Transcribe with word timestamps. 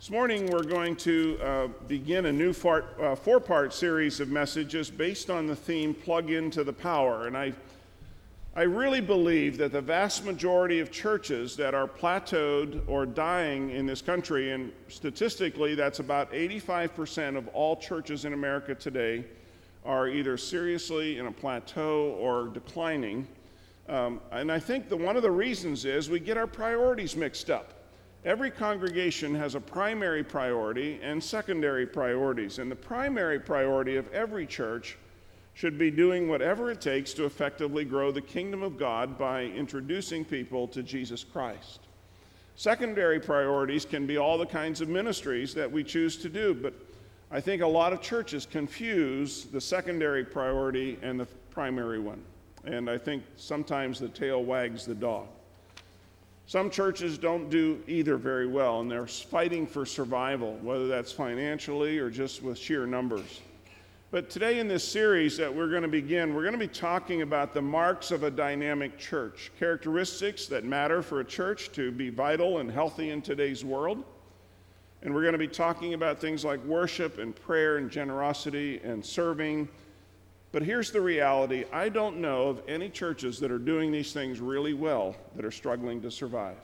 This 0.00 0.08
morning, 0.08 0.50
we're 0.50 0.62
going 0.62 0.96
to 0.96 1.38
uh, 1.42 1.66
begin 1.86 2.24
a 2.24 2.32
new 2.32 2.54
four, 2.54 2.86
uh, 2.98 3.14
four-part 3.14 3.74
series 3.74 4.18
of 4.18 4.30
messages 4.30 4.90
based 4.90 5.28
on 5.28 5.46
the 5.46 5.54
theme 5.54 5.92
"Plug 5.92 6.30
into 6.30 6.64
the 6.64 6.72
Power." 6.72 7.26
And 7.26 7.36
I, 7.36 7.52
I 8.56 8.62
really 8.62 9.02
believe 9.02 9.58
that 9.58 9.72
the 9.72 9.82
vast 9.82 10.24
majority 10.24 10.80
of 10.80 10.90
churches 10.90 11.54
that 11.56 11.74
are 11.74 11.86
plateaued 11.86 12.80
or 12.88 13.04
dying 13.04 13.68
in 13.72 13.84
this 13.84 14.00
country, 14.00 14.52
and 14.52 14.72
statistically, 14.88 15.74
that's 15.74 15.98
about 15.98 16.32
85% 16.32 17.36
of 17.36 17.48
all 17.48 17.76
churches 17.76 18.24
in 18.24 18.32
America 18.32 18.74
today, 18.74 19.22
are 19.84 20.08
either 20.08 20.38
seriously 20.38 21.18
in 21.18 21.26
a 21.26 21.32
plateau 21.32 22.16
or 22.18 22.48
declining. 22.48 23.28
Um, 23.86 24.22
and 24.32 24.50
I 24.50 24.60
think 24.60 24.88
that 24.88 24.96
one 24.96 25.16
of 25.16 25.22
the 25.22 25.30
reasons 25.30 25.84
is 25.84 26.08
we 26.08 26.20
get 26.20 26.38
our 26.38 26.46
priorities 26.46 27.16
mixed 27.16 27.50
up. 27.50 27.74
Every 28.24 28.50
congregation 28.50 29.34
has 29.36 29.54
a 29.54 29.60
primary 29.60 30.22
priority 30.22 31.00
and 31.02 31.24
secondary 31.24 31.86
priorities, 31.86 32.58
and 32.58 32.70
the 32.70 32.76
primary 32.76 33.40
priority 33.40 33.96
of 33.96 34.12
every 34.12 34.46
church 34.46 34.98
should 35.54 35.78
be 35.78 35.90
doing 35.90 36.28
whatever 36.28 36.70
it 36.70 36.82
takes 36.82 37.14
to 37.14 37.24
effectively 37.24 37.84
grow 37.84 38.12
the 38.12 38.20
kingdom 38.20 38.62
of 38.62 38.78
God 38.78 39.16
by 39.16 39.44
introducing 39.44 40.24
people 40.24 40.68
to 40.68 40.82
Jesus 40.82 41.24
Christ. 41.24 41.80
Secondary 42.56 43.18
priorities 43.18 43.86
can 43.86 44.06
be 44.06 44.18
all 44.18 44.36
the 44.36 44.44
kinds 44.44 44.82
of 44.82 44.88
ministries 44.90 45.54
that 45.54 45.70
we 45.70 45.82
choose 45.82 46.18
to 46.18 46.28
do, 46.28 46.52
but 46.52 46.74
I 47.30 47.40
think 47.40 47.62
a 47.62 47.66
lot 47.66 47.94
of 47.94 48.02
churches 48.02 48.44
confuse 48.44 49.44
the 49.44 49.60
secondary 49.62 50.24
priority 50.24 50.98
and 51.00 51.18
the 51.18 51.26
primary 51.50 52.00
one. 52.00 52.22
And 52.64 52.90
I 52.90 52.98
think 52.98 53.22
sometimes 53.36 53.98
the 53.98 54.08
tail 54.08 54.44
wags 54.44 54.84
the 54.84 54.94
dog. 54.94 55.28
Some 56.50 56.68
churches 56.68 57.16
don't 57.16 57.48
do 57.48 57.80
either 57.86 58.16
very 58.16 58.48
well, 58.48 58.80
and 58.80 58.90
they're 58.90 59.06
fighting 59.06 59.68
for 59.68 59.86
survival, 59.86 60.58
whether 60.62 60.88
that's 60.88 61.12
financially 61.12 61.96
or 61.98 62.10
just 62.10 62.42
with 62.42 62.58
sheer 62.58 62.86
numbers. 62.86 63.40
But 64.10 64.30
today, 64.30 64.58
in 64.58 64.66
this 64.66 64.82
series 64.82 65.36
that 65.36 65.54
we're 65.54 65.70
going 65.70 65.82
to 65.82 65.88
begin, 65.88 66.34
we're 66.34 66.42
going 66.42 66.54
to 66.54 66.58
be 66.58 66.66
talking 66.66 67.22
about 67.22 67.54
the 67.54 67.62
marks 67.62 68.10
of 68.10 68.24
a 68.24 68.32
dynamic 68.32 68.98
church, 68.98 69.52
characteristics 69.60 70.46
that 70.46 70.64
matter 70.64 71.02
for 71.02 71.20
a 71.20 71.24
church 71.24 71.70
to 71.74 71.92
be 71.92 72.10
vital 72.10 72.58
and 72.58 72.68
healthy 72.68 73.10
in 73.10 73.22
today's 73.22 73.64
world. 73.64 74.02
And 75.02 75.14
we're 75.14 75.22
going 75.22 75.34
to 75.34 75.38
be 75.38 75.46
talking 75.46 75.94
about 75.94 76.18
things 76.18 76.44
like 76.44 76.60
worship 76.64 77.18
and 77.18 77.32
prayer 77.32 77.76
and 77.76 77.88
generosity 77.88 78.80
and 78.82 79.06
serving 79.06 79.68
but 80.52 80.62
here's 80.62 80.90
the 80.90 81.00
reality 81.00 81.64
I 81.72 81.88
don't 81.88 82.18
know 82.18 82.48
of 82.48 82.62
any 82.66 82.88
churches 82.88 83.38
that 83.40 83.50
are 83.50 83.58
doing 83.58 83.92
these 83.92 84.12
things 84.12 84.40
really 84.40 84.74
well 84.74 85.14
that 85.36 85.44
are 85.44 85.50
struggling 85.50 86.00
to 86.02 86.10
survive. 86.10 86.56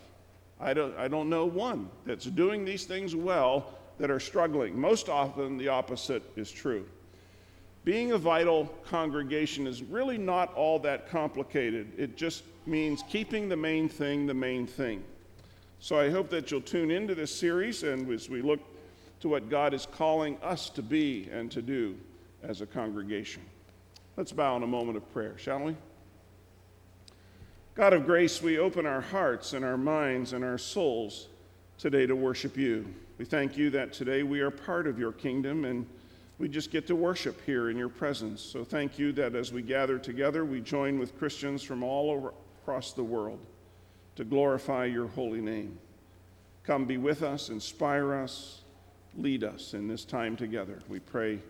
I 0.60 0.74
don't, 0.74 0.96
I 0.96 1.08
don't 1.08 1.28
know 1.28 1.44
one 1.44 1.90
that's 2.04 2.24
doing 2.24 2.64
these 2.64 2.84
things 2.84 3.14
well 3.14 3.74
that 3.98 4.10
are 4.10 4.20
struggling. 4.20 4.78
Most 4.78 5.08
often, 5.08 5.58
the 5.58 5.68
opposite 5.68 6.22
is 6.36 6.50
true. 6.50 6.86
Being 7.84 8.12
a 8.12 8.18
vital 8.18 8.66
congregation 8.86 9.66
is 9.66 9.82
really 9.82 10.18
not 10.18 10.52
all 10.54 10.78
that 10.80 11.08
complicated. 11.08 11.92
It 11.96 12.16
just 12.16 12.42
means 12.66 13.04
keeping 13.08 13.48
the 13.48 13.56
main 13.56 13.88
thing 13.88 14.26
the 14.26 14.34
main 14.34 14.66
thing. 14.66 15.04
So 15.78 15.98
I 15.98 16.10
hope 16.10 16.30
that 16.30 16.50
you'll 16.50 16.62
tune 16.62 16.90
into 16.90 17.14
this 17.14 17.32
series 17.32 17.82
and 17.84 18.10
as 18.10 18.28
we 18.28 18.42
look 18.42 18.60
to 19.20 19.28
what 19.28 19.48
God 19.48 19.72
is 19.72 19.86
calling 19.86 20.36
us 20.42 20.68
to 20.70 20.82
be 20.82 21.28
and 21.30 21.50
to 21.52 21.62
do 21.62 21.96
as 22.42 22.60
a 22.60 22.66
congregation. 22.66 23.42
Let's 24.16 24.32
bow 24.32 24.56
in 24.56 24.62
a 24.62 24.66
moment 24.66 24.96
of 24.96 25.12
prayer, 25.12 25.36
shall 25.36 25.60
we? 25.60 25.76
God 27.74 27.92
of 27.92 28.06
grace, 28.06 28.40
we 28.40 28.58
open 28.58 28.86
our 28.86 29.02
hearts 29.02 29.52
and 29.52 29.62
our 29.62 29.76
minds 29.76 30.32
and 30.32 30.42
our 30.42 30.56
souls 30.56 31.28
today 31.76 32.06
to 32.06 32.16
worship 32.16 32.56
you. 32.56 32.86
We 33.18 33.26
thank 33.26 33.58
you 33.58 33.68
that 33.70 33.92
today 33.92 34.22
we 34.22 34.40
are 34.40 34.50
part 34.50 34.86
of 34.86 34.98
your 34.98 35.12
kingdom 35.12 35.66
and 35.66 35.86
we 36.38 36.48
just 36.48 36.70
get 36.70 36.86
to 36.86 36.96
worship 36.96 37.44
here 37.44 37.68
in 37.68 37.76
your 37.76 37.90
presence. 37.90 38.40
So 38.40 38.64
thank 38.64 38.98
you 38.98 39.12
that 39.12 39.34
as 39.34 39.52
we 39.52 39.60
gather 39.60 39.98
together, 39.98 40.46
we 40.46 40.62
join 40.62 40.98
with 40.98 41.18
Christians 41.18 41.62
from 41.62 41.82
all 41.82 42.10
over, 42.10 42.32
across 42.62 42.92
the 42.92 43.04
world 43.04 43.38
to 44.16 44.24
glorify 44.24 44.86
your 44.86 45.08
holy 45.08 45.42
name. 45.42 45.78
Come 46.64 46.86
be 46.86 46.96
with 46.96 47.22
us, 47.22 47.50
inspire 47.50 48.14
us, 48.14 48.62
lead 49.18 49.44
us 49.44 49.74
in 49.74 49.86
this 49.88 50.06
time 50.06 50.36
together. 50.36 50.78
We 50.88 51.00
pray 51.00 51.40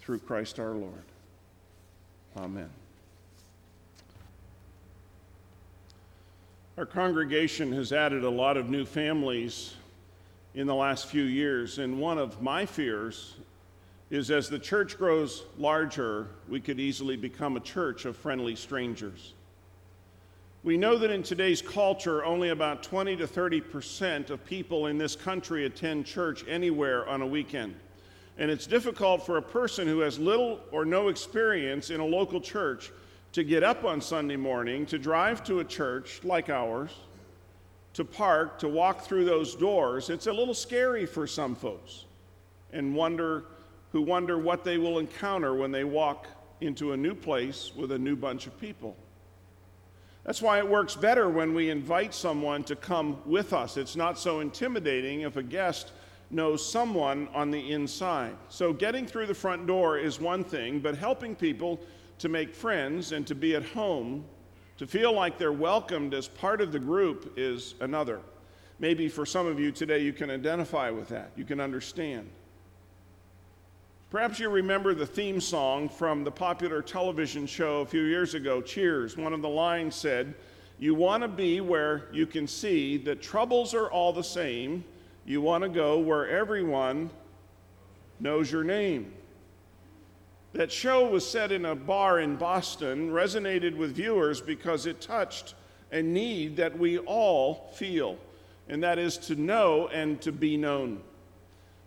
through 0.00 0.18
Christ 0.18 0.58
our 0.58 0.72
Lord. 0.72 1.04
Amen. 2.38 2.70
Our 6.76 6.86
congregation 6.86 7.72
has 7.72 7.92
added 7.92 8.22
a 8.22 8.30
lot 8.30 8.56
of 8.56 8.70
new 8.70 8.84
families 8.84 9.74
in 10.54 10.68
the 10.68 10.74
last 10.74 11.06
few 11.06 11.24
years, 11.24 11.78
and 11.78 11.98
one 11.98 12.16
of 12.16 12.40
my 12.40 12.64
fears 12.64 13.34
is 14.10 14.30
as 14.30 14.48
the 14.48 14.58
church 14.58 14.96
grows 14.96 15.44
larger, 15.58 16.28
we 16.48 16.60
could 16.60 16.78
easily 16.78 17.16
become 17.16 17.56
a 17.56 17.60
church 17.60 18.04
of 18.04 18.16
friendly 18.16 18.54
strangers. 18.54 19.34
We 20.62 20.76
know 20.76 20.96
that 20.96 21.10
in 21.10 21.24
today's 21.24 21.60
culture, 21.60 22.24
only 22.24 22.50
about 22.50 22.84
20 22.84 23.16
to 23.16 23.26
30 23.26 23.60
percent 23.62 24.30
of 24.30 24.44
people 24.44 24.86
in 24.86 24.96
this 24.96 25.16
country 25.16 25.66
attend 25.66 26.06
church 26.06 26.44
anywhere 26.48 27.08
on 27.08 27.20
a 27.20 27.26
weekend. 27.26 27.74
And 28.38 28.50
it's 28.50 28.66
difficult 28.66 29.26
for 29.26 29.36
a 29.36 29.42
person 29.42 29.88
who 29.88 30.00
has 30.00 30.18
little 30.18 30.60
or 30.70 30.84
no 30.84 31.08
experience 31.08 31.90
in 31.90 32.00
a 32.00 32.04
local 32.04 32.40
church 32.40 32.92
to 33.32 33.44
get 33.44 33.62
up 33.62 33.84
on 33.84 34.00
Sunday 34.00 34.36
morning, 34.36 34.86
to 34.86 34.98
drive 34.98 35.44
to 35.44 35.60
a 35.60 35.64
church 35.64 36.20
like 36.24 36.48
ours, 36.48 36.90
to 37.94 38.04
park, 38.04 38.58
to 38.60 38.68
walk 38.68 39.02
through 39.02 39.24
those 39.24 39.54
doors. 39.54 40.08
It's 40.08 40.28
a 40.28 40.32
little 40.32 40.54
scary 40.54 41.04
for 41.04 41.26
some 41.26 41.54
folks 41.54 42.04
and 42.72 42.94
wonder 42.94 43.44
who 43.90 44.02
wonder 44.02 44.38
what 44.38 44.64
they 44.64 44.78
will 44.78 44.98
encounter 44.98 45.54
when 45.54 45.72
they 45.72 45.84
walk 45.84 46.26
into 46.60 46.92
a 46.92 46.96
new 46.96 47.14
place 47.14 47.72
with 47.74 47.92
a 47.92 47.98
new 47.98 48.16
bunch 48.16 48.46
of 48.46 48.58
people. 48.60 48.96
That's 50.24 50.42
why 50.42 50.58
it 50.58 50.68
works 50.68 50.94
better 50.94 51.30
when 51.30 51.54
we 51.54 51.70
invite 51.70 52.12
someone 52.12 52.62
to 52.64 52.76
come 52.76 53.18
with 53.24 53.52
us. 53.52 53.76
It's 53.76 53.96
not 53.96 54.18
so 54.18 54.40
intimidating 54.40 55.22
if 55.22 55.36
a 55.36 55.42
guest 55.42 55.92
knows 56.30 56.64
someone 56.70 57.28
on 57.34 57.50
the 57.50 57.72
inside. 57.72 58.34
So 58.48 58.72
getting 58.72 59.06
through 59.06 59.26
the 59.26 59.34
front 59.34 59.66
door 59.66 59.98
is 59.98 60.20
one 60.20 60.44
thing, 60.44 60.80
but 60.80 60.96
helping 60.96 61.34
people 61.34 61.80
to 62.18 62.28
make 62.28 62.54
friends 62.54 63.12
and 63.12 63.26
to 63.26 63.34
be 63.34 63.54
at 63.54 63.64
home, 63.64 64.24
to 64.76 64.86
feel 64.86 65.12
like 65.12 65.38
they're 65.38 65.52
welcomed 65.52 66.14
as 66.14 66.28
part 66.28 66.60
of 66.60 66.72
the 66.72 66.78
group 66.78 67.34
is 67.36 67.74
another. 67.80 68.20
Maybe 68.78 69.08
for 69.08 69.26
some 69.26 69.46
of 69.46 69.58
you 69.58 69.72
today, 69.72 70.00
you 70.00 70.12
can 70.12 70.30
identify 70.30 70.90
with 70.90 71.08
that, 71.08 71.32
you 71.36 71.44
can 71.44 71.60
understand. 71.60 72.28
Perhaps 74.10 74.38
you 74.38 74.48
remember 74.48 74.94
the 74.94 75.06
theme 75.06 75.38
song 75.40 75.88
from 75.88 76.24
the 76.24 76.30
popular 76.30 76.80
television 76.80 77.46
show 77.46 77.80
a 77.80 77.86
few 77.86 78.04
years 78.04 78.34
ago, 78.34 78.62
Cheers. 78.62 79.18
One 79.18 79.34
of 79.34 79.42
the 79.42 79.48
lines 79.48 79.94
said, 79.94 80.34
You 80.78 80.94
want 80.94 81.22
to 81.22 81.28
be 81.28 81.60
where 81.60 82.08
you 82.10 82.26
can 82.26 82.46
see 82.46 82.96
that 82.98 83.20
troubles 83.20 83.74
are 83.74 83.90
all 83.90 84.12
the 84.14 84.24
same 84.24 84.82
you 85.28 85.42
want 85.42 85.62
to 85.62 85.68
go 85.68 85.98
where 85.98 86.26
everyone 86.26 87.10
knows 88.18 88.50
your 88.50 88.64
name. 88.64 89.12
That 90.54 90.72
show 90.72 91.06
was 91.06 91.28
set 91.28 91.52
in 91.52 91.66
a 91.66 91.74
bar 91.74 92.20
in 92.20 92.36
Boston, 92.36 93.10
resonated 93.10 93.76
with 93.76 93.94
viewers 93.94 94.40
because 94.40 94.86
it 94.86 95.02
touched 95.02 95.54
a 95.92 96.00
need 96.00 96.56
that 96.56 96.78
we 96.78 96.96
all 97.00 97.70
feel, 97.74 98.16
and 98.70 98.82
that 98.82 98.98
is 98.98 99.18
to 99.18 99.34
know 99.34 99.88
and 99.88 100.18
to 100.22 100.32
be 100.32 100.56
known. 100.56 100.98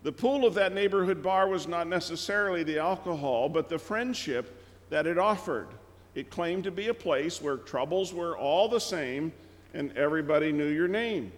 The 0.04 0.12
pool 0.12 0.46
of 0.46 0.54
that 0.54 0.76
neighborhood 0.76 1.24
bar 1.24 1.48
was 1.48 1.68
not 1.68 1.88
necessarily 1.88 2.62
the 2.62 2.78
alcohol, 2.78 3.50
but 3.50 3.70
the 3.70 3.80
friendship 3.80 4.64
that 4.92 5.08
it 5.08 5.18
offered. 5.18 5.68
It 6.14 6.30
claimed 6.30 6.64
to 6.66 6.72
be 6.72 6.90
a 6.90 6.94
place 6.94 7.42
where 7.42 7.58
troubles 7.58 8.14
were 8.14 8.38
all 8.38 8.70
the 8.70 8.80
same 8.80 9.32
and 9.74 9.96
everybody 9.98 10.52
knew 10.52 10.68
your 10.68 10.88
name. 10.88 11.32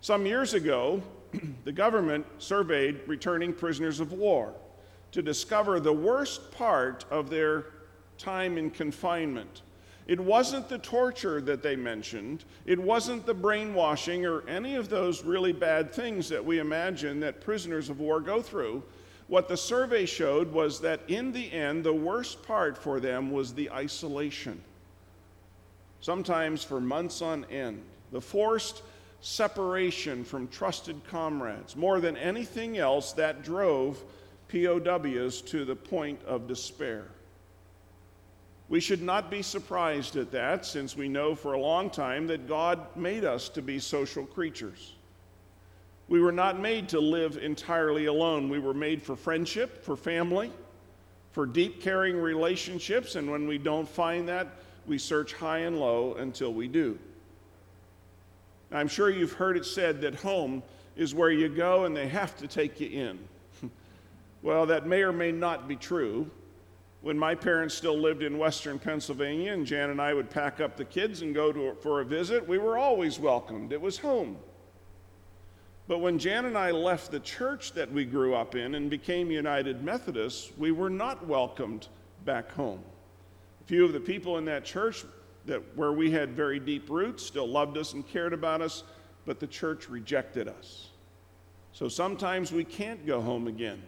Some 0.00 0.26
years 0.26 0.54
ago, 0.54 1.02
the 1.64 1.72
government 1.72 2.24
surveyed 2.38 3.00
returning 3.06 3.52
prisoners 3.52 4.00
of 4.00 4.12
war 4.12 4.54
to 5.12 5.22
discover 5.22 5.80
the 5.80 5.92
worst 5.92 6.52
part 6.52 7.04
of 7.10 7.30
their 7.30 7.66
time 8.16 8.58
in 8.58 8.70
confinement. 8.70 9.62
It 10.06 10.18
wasn't 10.18 10.68
the 10.68 10.78
torture 10.78 11.40
that 11.42 11.62
they 11.62 11.76
mentioned, 11.76 12.44
it 12.64 12.78
wasn't 12.78 13.26
the 13.26 13.34
brainwashing 13.34 14.24
or 14.24 14.46
any 14.48 14.74
of 14.74 14.88
those 14.88 15.22
really 15.22 15.52
bad 15.52 15.92
things 15.92 16.28
that 16.30 16.44
we 16.44 16.60
imagine 16.60 17.20
that 17.20 17.42
prisoners 17.42 17.90
of 17.90 18.00
war 18.00 18.20
go 18.20 18.40
through. 18.40 18.82
What 19.26 19.48
the 19.48 19.56
survey 19.56 20.06
showed 20.06 20.50
was 20.50 20.80
that 20.80 21.00
in 21.08 21.32
the 21.32 21.52
end, 21.52 21.84
the 21.84 21.92
worst 21.92 22.42
part 22.42 22.78
for 22.78 23.00
them 23.00 23.30
was 23.30 23.52
the 23.52 23.70
isolation, 23.70 24.62
sometimes 26.00 26.64
for 26.64 26.80
months 26.80 27.20
on 27.20 27.44
end. 27.46 27.82
The 28.10 28.22
forced 28.22 28.82
separation 29.20 30.24
from 30.24 30.48
trusted 30.48 31.00
comrades. 31.08 31.76
More 31.76 32.00
than 32.00 32.16
anything 32.16 32.78
else, 32.78 33.12
that 33.12 33.42
drove 33.42 34.02
POWs 34.48 35.42
to 35.42 35.64
the 35.64 35.76
point 35.76 36.20
of 36.24 36.46
despair. 36.46 37.04
We 38.68 38.80
should 38.80 39.02
not 39.02 39.30
be 39.30 39.42
surprised 39.42 40.16
at 40.16 40.30
that, 40.32 40.66
since 40.66 40.94
we 40.94 41.08
know 41.08 41.34
for 41.34 41.54
a 41.54 41.60
long 41.60 41.88
time 41.88 42.26
that 42.26 42.46
God 42.46 42.94
made 42.96 43.24
us 43.24 43.48
to 43.50 43.62
be 43.62 43.78
social 43.78 44.26
creatures. 44.26 44.94
We 46.08 46.20
were 46.20 46.32
not 46.32 46.60
made 46.60 46.88
to 46.90 47.00
live 47.00 47.38
entirely 47.38 48.06
alone. 48.06 48.48
We 48.48 48.58
were 48.58 48.74
made 48.74 49.02
for 49.02 49.16
friendship, 49.16 49.84
for 49.84 49.96
family, 49.96 50.52
for 51.32 51.46
deep, 51.46 51.82
caring 51.82 52.16
relationships, 52.16 53.14
and 53.14 53.30
when 53.30 53.46
we 53.46 53.58
don't 53.58 53.88
find 53.88 54.28
that, 54.28 54.48
we 54.86 54.98
search 54.98 55.34
high 55.34 55.58
and 55.58 55.78
low 55.78 56.14
until 56.14 56.52
we 56.52 56.68
do. 56.68 56.98
I'm 58.70 58.88
sure 58.88 59.08
you've 59.08 59.32
heard 59.32 59.56
it 59.56 59.64
said 59.64 60.00
that 60.02 60.16
home 60.16 60.62
is 60.96 61.14
where 61.14 61.30
you 61.30 61.48
go 61.48 61.84
and 61.84 61.96
they 61.96 62.08
have 62.08 62.36
to 62.38 62.46
take 62.46 62.80
you 62.80 62.88
in. 62.88 63.18
well, 64.42 64.66
that 64.66 64.86
may 64.86 65.02
or 65.02 65.12
may 65.12 65.32
not 65.32 65.68
be 65.68 65.76
true. 65.76 66.30
When 67.00 67.18
my 67.18 67.34
parents 67.34 67.74
still 67.74 67.96
lived 67.96 68.22
in 68.22 68.38
western 68.38 68.78
Pennsylvania 68.78 69.52
and 69.52 69.64
Jan 69.64 69.90
and 69.90 70.02
I 70.02 70.12
would 70.12 70.28
pack 70.28 70.60
up 70.60 70.76
the 70.76 70.84
kids 70.84 71.22
and 71.22 71.34
go 71.34 71.52
to, 71.52 71.74
for 71.80 72.00
a 72.00 72.04
visit, 72.04 72.46
we 72.46 72.58
were 72.58 72.76
always 72.76 73.18
welcomed. 73.18 73.72
It 73.72 73.80
was 73.80 73.98
home. 73.98 74.36
But 75.86 75.98
when 75.98 76.18
Jan 76.18 76.44
and 76.44 76.58
I 76.58 76.72
left 76.72 77.10
the 77.10 77.20
church 77.20 77.72
that 77.72 77.90
we 77.90 78.04
grew 78.04 78.34
up 78.34 78.54
in 78.54 78.74
and 78.74 78.90
became 78.90 79.30
United 79.30 79.82
Methodists, 79.82 80.50
we 80.58 80.70
were 80.70 80.90
not 80.90 81.26
welcomed 81.26 81.88
back 82.26 82.50
home. 82.52 82.82
A 83.62 83.64
few 83.64 83.86
of 83.86 83.94
the 83.94 84.00
people 84.00 84.36
in 84.36 84.44
that 84.46 84.66
church 84.66 85.04
that 85.48 85.62
where 85.76 85.92
we 85.92 86.10
had 86.10 86.30
very 86.30 86.60
deep 86.60 86.88
roots 86.88 87.26
still 87.26 87.48
loved 87.48 87.76
us 87.76 87.92
and 87.92 88.06
cared 88.06 88.32
about 88.32 88.62
us, 88.62 88.84
but 89.26 89.40
the 89.40 89.46
church 89.46 89.88
rejected 89.88 90.48
us. 90.48 90.88
So 91.72 91.88
sometimes 91.88 92.52
we 92.52 92.64
can't 92.64 93.04
go 93.04 93.20
home 93.20 93.48
again. 93.48 93.82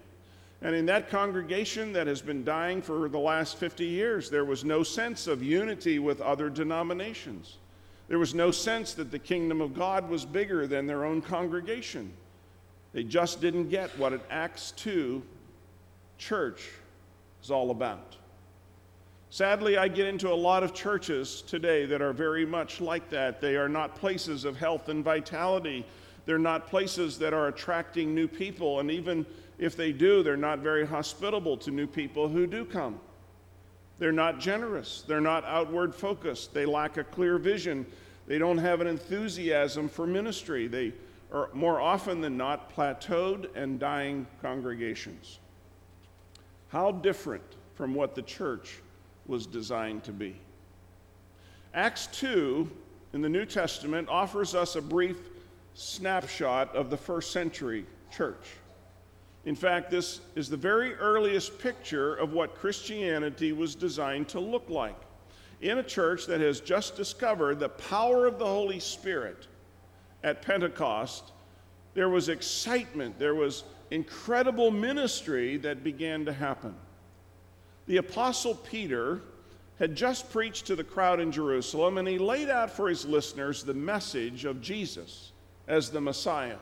And 0.63 0.75
in 0.75 0.85
that 0.87 1.09
congregation 1.09 1.93
that 1.95 2.07
has 2.07 2.21
been 2.21 2.45
dying 2.45 2.83
for 2.83 3.09
the 3.09 3.19
last 3.19 3.57
50 3.57 3.87
years, 3.87 4.29
there 4.29 4.45
was 4.45 4.65
no 4.65 4.83
sense 4.83 5.27
of 5.27 5.43
unity 5.43 5.99
with 5.99 6.21
other 6.21 6.51
denominations. 6.51 7.57
There 8.09 8.19
was 8.19 8.35
no 8.35 8.51
sense 8.51 8.93
that 8.95 9.11
the 9.11 9.19
kingdom 9.19 9.61
of 9.61 9.73
God 9.73 10.09
was 10.11 10.25
bigger 10.25 10.67
than 10.67 10.87
their 10.87 11.05
own 11.05 11.23
congregation. 11.23 12.13
They 12.93 13.05
just 13.05 13.41
didn't 13.41 13.69
get 13.69 13.97
what 13.99 14.13
an 14.13 14.21
Acts 14.31 14.73
2 14.73 15.23
church 16.19 16.69
is 17.43 17.51
all 17.51 17.71
about. 17.71 18.17
Sadly, 19.33 19.79
I 19.79 19.87
get 19.87 20.09
into 20.09 20.29
a 20.29 20.35
lot 20.35 20.65
of 20.65 20.75
churches 20.75 21.43
today 21.43 21.87
that 21.87 22.03
are 22.03 22.13
very 22.13 22.45
much 22.45 22.81
like 22.81 23.09
that. 23.11 23.41
They 23.41 23.55
are 23.55 23.69
not 23.69 23.95
places 23.95 24.45
of 24.45 24.57
health 24.57 24.89
and 24.89 25.05
vitality. 25.05 25.87
They're 26.27 26.37
not 26.37 26.67
places 26.67 27.17
that 27.21 27.33
are 27.33 27.47
attracting 27.47 28.13
new 28.13 28.27
people. 28.27 28.81
And 28.81 28.91
even 28.91 29.25
if 29.57 29.77
they 29.77 29.93
do, 29.93 30.25
they're 30.25 30.37
not 30.37 30.59
very 30.59 30.85
hospitable 30.85 31.57
to 31.59 31.71
new 31.71 31.87
people 31.87 32.29
who 32.29 32.45
do 32.45 32.65
come. 32.65 32.99
They're 34.01 34.11
not 34.11 34.41
generous. 34.41 35.05
They're 35.07 35.21
not 35.21 35.45
outward 35.45 35.95
focused. 35.95 36.53
They 36.53 36.67
lack 36.67 36.97
a 36.97 37.05
clear 37.05 37.39
vision. 37.39 37.87
They 38.27 38.39
don't 38.39 38.59
have 38.59 38.81
an 38.81 38.89
enthusiasm 38.89 39.89
for 39.89 40.09
ministry. 40.09 40.67
They 40.67 40.93
are 41.33 41.51
more 41.53 41.81
often 41.81 42.21
than 42.21 42.37
not 42.37 42.75
plateaued 42.75 43.55
and 43.55 43.79
dying 43.79 44.27
congregations. 44.43 45.39
How 46.71 46.91
different 46.91 47.45
from 47.77 47.95
what 47.95 48.17
the 48.17 48.23
church 48.23 48.81
was 49.31 49.47
designed 49.47 50.05
to 50.05 50.13
be. 50.13 50.37
Acts 51.73 52.09
2 52.09 52.69
in 53.13 53.23
the 53.23 53.29
New 53.29 53.47
Testament 53.47 54.09
offers 54.09 54.55
us 54.55 54.75
a 54.75 54.83
brief 54.83 55.17
snapshot 55.75 56.75
of 56.75 56.91
the 56.91 56.97
first 56.97 57.31
century 57.31 57.87
church. 58.11 58.45
In 59.45 59.55
fact, 59.55 59.91
this 59.91 60.21
is 60.35 60.51
the 60.51 60.57
very 60.57 60.95
earliest 60.97 61.59
picture 61.61 62.17
of 62.17 62.33
what 62.33 62.57
Christianity 62.57 63.53
was 63.53 63.75
designed 63.75 64.29
to 64.29 64.41
look 64.41 64.69
like. 64.69 65.01
In 65.63 65.79
a 65.79 65.83
church 65.83 66.27
that 66.27 66.41
has 66.41 66.61
just 66.61 66.97
discovered 66.97 67.61
the 67.61 67.69
power 67.69 68.27
of 68.27 68.39
the 68.39 68.47
Holy 68.47 68.81
Spirit 68.81 69.47
at 70.25 70.43
Pentecost, 70.43 71.33
there 71.95 72.09
was 72.09 72.29
excitement, 72.29 73.19
there 73.19 73.35
was 73.35 73.65
incredible 73.91 74.71
ministry 74.71 75.57
that 75.59 75.85
began 75.85 76.25
to 76.25 76.33
happen. 76.33 76.75
The 77.91 77.97
Apostle 77.97 78.55
Peter 78.55 79.21
had 79.81 79.97
just 79.97 80.31
preached 80.31 80.65
to 80.67 80.77
the 80.77 80.85
crowd 80.85 81.19
in 81.19 81.33
Jerusalem, 81.33 81.99
and 81.99 82.07
he 82.07 82.19
laid 82.19 82.49
out 82.49 82.71
for 82.71 82.89
his 82.89 83.05
listeners 83.05 83.65
the 83.65 83.75
message 83.75 84.45
of 84.45 84.61
Jesus 84.63 85.33
as 85.67 85.91
the 85.91 86.01
Messiah. 86.01 86.59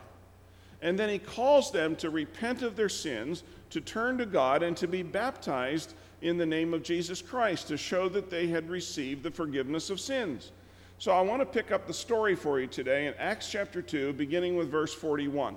And 0.80 0.98
then 0.98 1.10
he 1.10 1.18
calls 1.18 1.70
them 1.70 1.96
to 1.96 2.08
repent 2.08 2.62
of 2.62 2.76
their 2.76 2.88
sins, 2.88 3.42
to 3.68 3.82
turn 3.82 4.16
to 4.16 4.24
God, 4.24 4.62
and 4.62 4.74
to 4.78 4.88
be 4.88 5.02
baptized 5.02 5.92
in 6.22 6.38
the 6.38 6.46
name 6.46 6.72
of 6.72 6.82
Jesus 6.82 7.20
Christ 7.20 7.68
to 7.68 7.76
show 7.76 8.08
that 8.08 8.30
they 8.30 8.46
had 8.46 8.70
received 8.70 9.22
the 9.22 9.30
forgiveness 9.30 9.90
of 9.90 10.00
sins. 10.00 10.52
So 10.96 11.12
I 11.12 11.20
want 11.20 11.42
to 11.42 11.46
pick 11.46 11.70
up 11.70 11.86
the 11.86 11.92
story 11.92 12.36
for 12.36 12.58
you 12.58 12.68
today 12.68 13.06
in 13.06 13.12
Acts 13.18 13.50
chapter 13.50 13.82
2, 13.82 14.14
beginning 14.14 14.56
with 14.56 14.70
verse 14.70 14.94
41. 14.94 15.56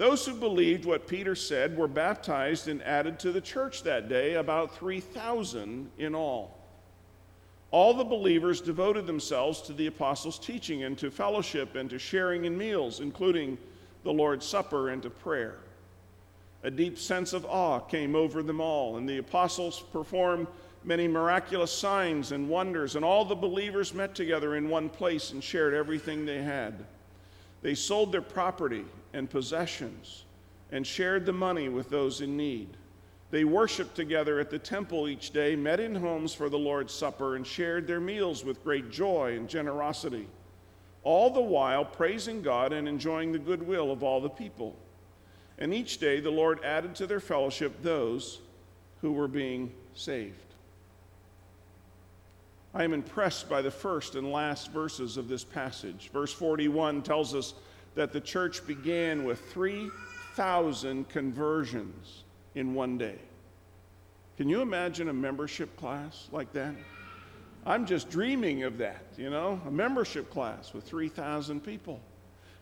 Those 0.00 0.24
who 0.24 0.32
believed 0.32 0.86
what 0.86 1.06
Peter 1.06 1.34
said 1.34 1.76
were 1.76 1.86
baptized 1.86 2.68
and 2.68 2.82
added 2.84 3.18
to 3.18 3.32
the 3.32 3.40
church 3.42 3.82
that 3.82 4.08
day, 4.08 4.32
about 4.36 4.74
3,000 4.74 5.90
in 5.98 6.14
all. 6.14 6.58
All 7.70 7.92
the 7.92 8.02
believers 8.02 8.62
devoted 8.62 9.06
themselves 9.06 9.60
to 9.60 9.74
the 9.74 9.88
apostles' 9.88 10.38
teaching 10.38 10.84
and 10.84 10.96
to 10.96 11.10
fellowship 11.10 11.74
and 11.74 11.90
to 11.90 11.98
sharing 11.98 12.46
in 12.46 12.56
meals, 12.56 13.00
including 13.00 13.58
the 14.02 14.10
Lord's 14.10 14.46
Supper 14.46 14.88
and 14.88 15.02
to 15.02 15.10
prayer. 15.10 15.58
A 16.62 16.70
deep 16.70 16.98
sense 16.98 17.34
of 17.34 17.44
awe 17.44 17.80
came 17.80 18.16
over 18.16 18.42
them 18.42 18.58
all, 18.58 18.96
and 18.96 19.06
the 19.06 19.18
apostles 19.18 19.84
performed 19.92 20.46
many 20.82 21.08
miraculous 21.08 21.72
signs 21.72 22.32
and 22.32 22.48
wonders, 22.48 22.96
and 22.96 23.04
all 23.04 23.26
the 23.26 23.34
believers 23.34 23.92
met 23.92 24.14
together 24.14 24.56
in 24.56 24.70
one 24.70 24.88
place 24.88 25.32
and 25.32 25.44
shared 25.44 25.74
everything 25.74 26.24
they 26.24 26.40
had. 26.40 26.86
They 27.60 27.74
sold 27.74 28.12
their 28.12 28.22
property 28.22 28.86
and 29.12 29.28
possessions 29.28 30.24
and 30.72 30.86
shared 30.86 31.26
the 31.26 31.32
money 31.32 31.68
with 31.68 31.90
those 31.90 32.20
in 32.20 32.36
need. 32.36 32.68
They 33.30 33.44
worshiped 33.44 33.94
together 33.94 34.40
at 34.40 34.50
the 34.50 34.58
temple 34.58 35.08
each 35.08 35.30
day, 35.30 35.54
met 35.54 35.80
in 35.80 35.94
homes 35.94 36.34
for 36.34 36.48
the 36.48 36.58
Lord's 36.58 36.92
Supper, 36.92 37.36
and 37.36 37.46
shared 37.46 37.86
their 37.86 38.00
meals 38.00 38.44
with 38.44 38.64
great 38.64 38.90
joy 38.90 39.36
and 39.36 39.48
generosity, 39.48 40.26
all 41.04 41.30
the 41.30 41.40
while 41.40 41.84
praising 41.84 42.42
God 42.42 42.72
and 42.72 42.88
enjoying 42.88 43.30
the 43.30 43.38
goodwill 43.38 43.92
of 43.92 44.02
all 44.02 44.20
the 44.20 44.28
people. 44.28 44.74
And 45.58 45.72
each 45.72 45.98
day 45.98 46.20
the 46.20 46.30
Lord 46.30 46.64
added 46.64 46.94
to 46.96 47.06
their 47.06 47.20
fellowship 47.20 47.82
those 47.82 48.40
who 49.00 49.12
were 49.12 49.28
being 49.28 49.72
saved. 49.94 50.36
I 52.72 52.84
am 52.84 52.92
impressed 52.92 53.48
by 53.48 53.62
the 53.62 53.70
first 53.70 54.14
and 54.14 54.30
last 54.30 54.70
verses 54.70 55.16
of 55.16 55.28
this 55.28 55.44
passage. 55.44 56.10
Verse 56.12 56.32
41 56.32 57.02
tells 57.02 57.34
us 57.34 57.54
that 57.94 58.12
the 58.12 58.20
church 58.20 58.66
began 58.66 59.24
with 59.24 59.40
3,000 59.52 61.08
conversions 61.08 62.24
in 62.54 62.74
one 62.74 62.98
day. 62.98 63.18
Can 64.36 64.48
you 64.48 64.62
imagine 64.62 65.08
a 65.08 65.12
membership 65.12 65.76
class 65.76 66.28
like 66.32 66.52
that? 66.52 66.74
I'm 67.66 67.84
just 67.84 68.08
dreaming 68.08 68.62
of 68.62 68.78
that, 68.78 69.04
you 69.18 69.28
know, 69.28 69.60
a 69.66 69.70
membership 69.70 70.30
class 70.30 70.72
with 70.72 70.84
3,000 70.84 71.60
people. 71.60 72.00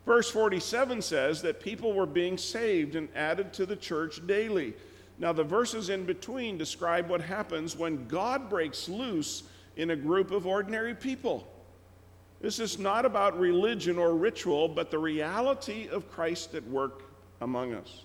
Verse 0.04 0.30
47 0.30 1.02
says 1.02 1.42
that 1.42 1.60
people 1.60 1.92
were 1.92 2.06
being 2.06 2.36
saved 2.36 2.96
and 2.96 3.08
added 3.14 3.52
to 3.52 3.66
the 3.66 3.76
church 3.76 4.26
daily. 4.26 4.74
Now, 5.18 5.32
the 5.32 5.44
verses 5.44 5.88
in 5.88 6.04
between 6.04 6.58
describe 6.58 7.08
what 7.08 7.20
happens 7.20 7.76
when 7.76 8.08
God 8.08 8.48
breaks 8.48 8.88
loose 8.88 9.44
in 9.76 9.90
a 9.90 9.96
group 9.96 10.30
of 10.30 10.46
ordinary 10.46 10.94
people. 10.94 11.46
This 12.40 12.60
is 12.60 12.78
not 12.78 13.04
about 13.04 13.38
religion 13.38 13.98
or 13.98 14.14
ritual, 14.14 14.68
but 14.68 14.90
the 14.90 14.98
reality 14.98 15.88
of 15.88 16.10
Christ 16.10 16.54
at 16.54 16.66
work 16.68 17.02
among 17.40 17.74
us. 17.74 18.04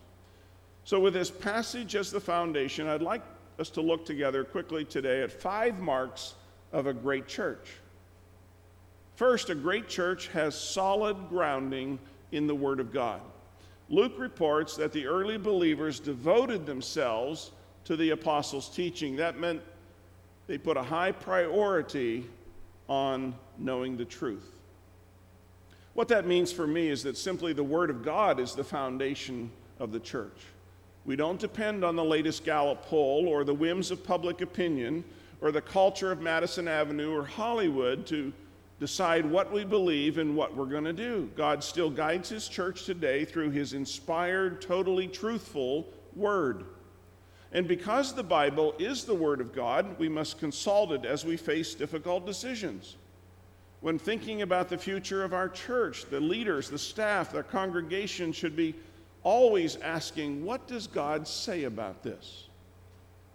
So, 0.85 0.99
with 0.99 1.13
this 1.13 1.29
passage 1.29 1.95
as 1.95 2.11
the 2.11 2.19
foundation, 2.19 2.87
I'd 2.87 3.01
like 3.01 3.21
us 3.59 3.69
to 3.71 3.81
look 3.81 4.05
together 4.05 4.43
quickly 4.43 4.83
today 4.83 5.21
at 5.21 5.31
five 5.31 5.79
marks 5.79 6.33
of 6.71 6.87
a 6.87 6.93
great 6.93 7.27
church. 7.27 7.69
First, 9.15 9.49
a 9.49 9.55
great 9.55 9.87
church 9.87 10.27
has 10.29 10.59
solid 10.59 11.29
grounding 11.29 11.99
in 12.31 12.47
the 12.47 12.55
Word 12.55 12.79
of 12.79 12.91
God. 12.91 13.21
Luke 13.89 14.13
reports 14.17 14.75
that 14.77 14.91
the 14.91 15.05
early 15.05 15.37
believers 15.37 15.99
devoted 15.99 16.65
themselves 16.65 17.51
to 17.85 17.95
the 17.95 18.09
apostles' 18.09 18.69
teaching. 18.69 19.15
That 19.15 19.39
meant 19.39 19.61
they 20.47 20.57
put 20.57 20.77
a 20.77 20.83
high 20.83 21.11
priority 21.11 22.25
on 22.87 23.35
knowing 23.57 23.97
the 23.97 24.05
truth. 24.05 24.51
What 25.93 26.07
that 26.07 26.25
means 26.25 26.51
for 26.51 26.65
me 26.65 26.89
is 26.89 27.03
that 27.03 27.17
simply 27.17 27.53
the 27.53 27.63
Word 27.63 27.89
of 27.89 28.03
God 28.03 28.39
is 28.39 28.55
the 28.55 28.63
foundation 28.63 29.51
of 29.79 29.91
the 29.91 29.99
church. 29.99 30.37
We 31.05 31.15
don't 31.15 31.39
depend 31.39 31.83
on 31.83 31.95
the 31.95 32.03
latest 32.03 32.43
Gallup 32.43 32.85
poll 32.85 33.27
or 33.27 33.43
the 33.43 33.53
whims 33.53 33.91
of 33.91 34.03
public 34.03 34.41
opinion 34.41 35.03
or 35.41 35.51
the 35.51 35.61
culture 35.61 36.11
of 36.11 36.21
Madison 36.21 36.67
Avenue 36.67 37.13
or 37.13 37.25
Hollywood 37.25 38.05
to 38.07 38.31
decide 38.79 39.25
what 39.25 39.51
we 39.51 39.63
believe 39.63 40.17
and 40.17 40.35
what 40.35 40.55
we're 40.55 40.65
going 40.65 40.83
to 40.85 40.93
do. 40.93 41.29
God 41.35 41.63
still 41.63 41.89
guides 41.89 42.29
His 42.29 42.47
church 42.47 42.85
today 42.85 43.25
through 43.25 43.51
His 43.51 43.73
inspired, 43.73 44.61
totally 44.61 45.07
truthful 45.07 45.87
Word. 46.15 46.65
And 47.53 47.67
because 47.67 48.13
the 48.13 48.23
Bible 48.23 48.73
is 48.79 49.03
the 49.03 49.13
Word 49.13 49.39
of 49.39 49.53
God, 49.53 49.97
we 49.99 50.09
must 50.09 50.39
consult 50.39 50.91
it 50.91 51.05
as 51.05 51.23
we 51.23 51.37
face 51.37 51.75
difficult 51.75 52.25
decisions. 52.25 52.95
When 53.81 53.99
thinking 53.99 54.41
about 54.41 54.69
the 54.69 54.77
future 54.77 55.23
of 55.23 55.33
our 55.33 55.49
church, 55.49 56.05
the 56.09 56.19
leaders, 56.19 56.69
the 56.69 56.79
staff, 56.79 57.31
the 57.31 57.43
congregation 57.43 58.31
should 58.31 58.55
be 58.55 58.73
always 59.21 59.75
asking, 59.77 60.43
What 60.43 60.67
does 60.67 60.87
God 60.87 61.27
say 61.27 61.65
about 61.65 62.01
this? 62.01 62.47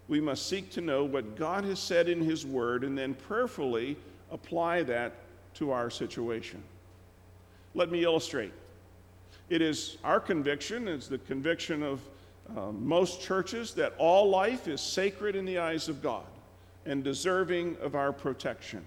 We 0.09 0.21
must 0.21 0.49
seek 0.49 0.71
to 0.73 0.81
know 0.81 1.05
what 1.05 1.37
God 1.37 1.65
has 1.65 1.79
said 1.79 2.09
in 2.09 2.21
His 2.21 2.45
Word 2.45 2.83
and 2.83 2.99
then 2.99 3.15
prayerfully 3.15 3.97
apply 4.33 4.83
that 4.85 5.13
to 5.55 5.71
our 5.71 5.91
situation. 5.91 6.63
Let 7.75 7.91
me 7.91 8.03
illustrate. 8.03 8.53
It 9.49 9.63
is 9.63 9.99
our 10.03 10.19
conviction, 10.19 10.89
it's 10.89 11.09
the 11.09 11.19
conviction 11.19 11.83
of 11.83 12.01
uh, 12.57 12.73
most 12.73 13.21
churches, 13.21 13.75
that 13.75 13.95
all 13.99 14.29
life 14.29 14.69
is 14.69 14.81
sacred 14.81 15.37
in 15.37 15.45
the 15.45 15.59
eyes 15.59 15.89
of 15.89 16.03
God 16.03 16.25
and 16.87 17.05
deserving 17.05 17.77
of 17.83 17.95
our 17.95 18.13
protection. 18.13 18.85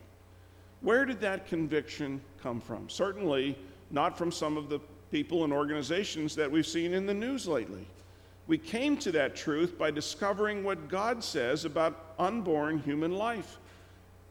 Where 0.82 1.06
did 1.06 1.22
that 1.22 1.48
conviction 1.48 2.22
come 2.42 2.60
from? 2.60 2.90
Certainly 2.90 3.58
not 3.92 4.18
from 4.18 4.32
some 4.32 4.58
of 4.58 4.70
the 4.70 4.80
people 5.12 5.44
and 5.44 5.54
organizations 5.54 6.36
that 6.36 6.50
we've 6.50 6.66
seen 6.66 6.94
in 6.94 7.06
the 7.06 7.14
news 7.14 7.48
lately. 7.48 7.86
We 8.48 8.58
came 8.58 8.98
to 8.98 9.12
that 9.12 9.36
truth 9.36 9.78
by 9.78 9.92
discovering 9.92 10.64
what 10.64 10.90
God 10.90 11.24
says 11.24 11.66
about 11.66 12.16
unborn 12.18 12.80
human 12.80 13.14
life. 13.14 13.60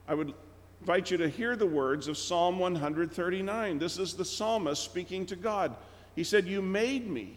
I 0.08 0.14
would 0.14 0.34
invite 0.80 1.10
you 1.10 1.16
to 1.18 1.28
hear 1.28 1.54
the 1.54 1.66
words 1.66 2.08
of 2.08 2.18
Psalm 2.18 2.58
139. 2.58 3.78
This 3.78 3.98
is 3.98 4.14
the 4.14 4.24
psalmist 4.24 4.82
speaking 4.82 5.26
to 5.26 5.36
God. 5.36 5.76
He 6.16 6.24
said, 6.24 6.46
You 6.46 6.60
made 6.60 7.08
me. 7.08 7.36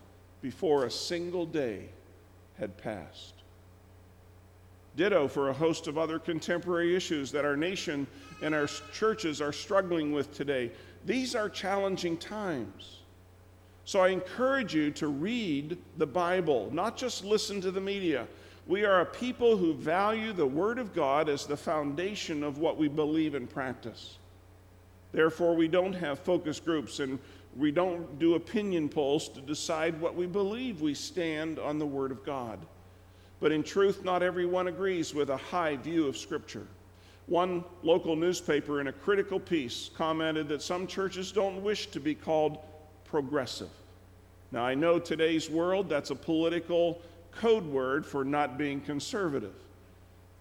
before 0.41 0.85
a 0.85 0.91
single 0.91 1.45
day 1.45 1.89
had 2.57 2.77
passed. 2.77 3.35
Ditto 4.95 5.27
for 5.27 5.49
a 5.49 5.53
host 5.53 5.87
of 5.87 5.97
other 5.97 6.19
contemporary 6.19 6.95
issues 6.95 7.31
that 7.31 7.45
our 7.45 7.55
nation 7.55 8.05
and 8.41 8.53
our 8.53 8.67
churches 8.93 9.41
are 9.41 9.53
struggling 9.53 10.11
with 10.11 10.33
today. 10.33 10.71
These 11.05 11.33
are 11.35 11.49
challenging 11.49 12.17
times. 12.17 12.97
So 13.85 14.01
I 14.01 14.09
encourage 14.09 14.75
you 14.75 14.91
to 14.91 15.07
read 15.07 15.77
the 15.97 16.05
Bible, 16.05 16.69
not 16.71 16.97
just 16.97 17.23
listen 17.23 17.61
to 17.61 17.71
the 17.71 17.81
media. 17.81 18.27
We 18.67 18.85
are 18.85 19.01
a 19.01 19.05
people 19.05 19.57
who 19.57 19.73
value 19.73 20.33
the 20.33 20.45
Word 20.45 20.77
of 20.77 20.93
God 20.93 21.29
as 21.29 21.45
the 21.45 21.57
foundation 21.57 22.43
of 22.43 22.59
what 22.59 22.77
we 22.77 22.87
believe 22.87 23.33
and 23.33 23.49
practice. 23.49 24.17
Therefore, 25.11 25.55
we 25.55 25.67
don't 25.67 25.93
have 25.93 26.19
focus 26.19 26.59
groups 26.59 26.99
and 26.99 27.17
we 27.57 27.71
don't 27.71 28.17
do 28.19 28.35
opinion 28.35 28.87
polls 28.87 29.27
to 29.29 29.41
decide 29.41 29.99
what 29.99 30.15
we 30.15 30.25
believe. 30.25 30.81
We 30.81 30.93
stand 30.93 31.59
on 31.59 31.79
the 31.79 31.85
Word 31.85 32.11
of 32.11 32.25
God. 32.25 32.59
But 33.39 33.51
in 33.51 33.63
truth, 33.63 34.03
not 34.03 34.23
everyone 34.23 34.67
agrees 34.67 35.13
with 35.13 35.29
a 35.29 35.37
high 35.37 35.75
view 35.75 36.07
of 36.07 36.15
Scripture. 36.15 36.67
One 37.27 37.63
local 37.83 38.15
newspaper, 38.15 38.79
in 38.81 38.87
a 38.87 38.93
critical 38.93 39.39
piece, 39.39 39.89
commented 39.95 40.47
that 40.49 40.61
some 40.61 40.87
churches 40.87 41.31
don't 41.31 41.63
wish 41.63 41.87
to 41.87 41.99
be 41.99 42.15
called 42.15 42.57
progressive. 43.05 43.69
Now, 44.51 44.65
I 44.65 44.75
know 44.75 44.99
today's 44.99 45.49
world, 45.49 45.89
that's 45.89 46.09
a 46.09 46.15
political 46.15 47.01
code 47.31 47.65
word 47.65 48.05
for 48.05 48.23
not 48.23 48.57
being 48.57 48.81
conservative. 48.81 49.53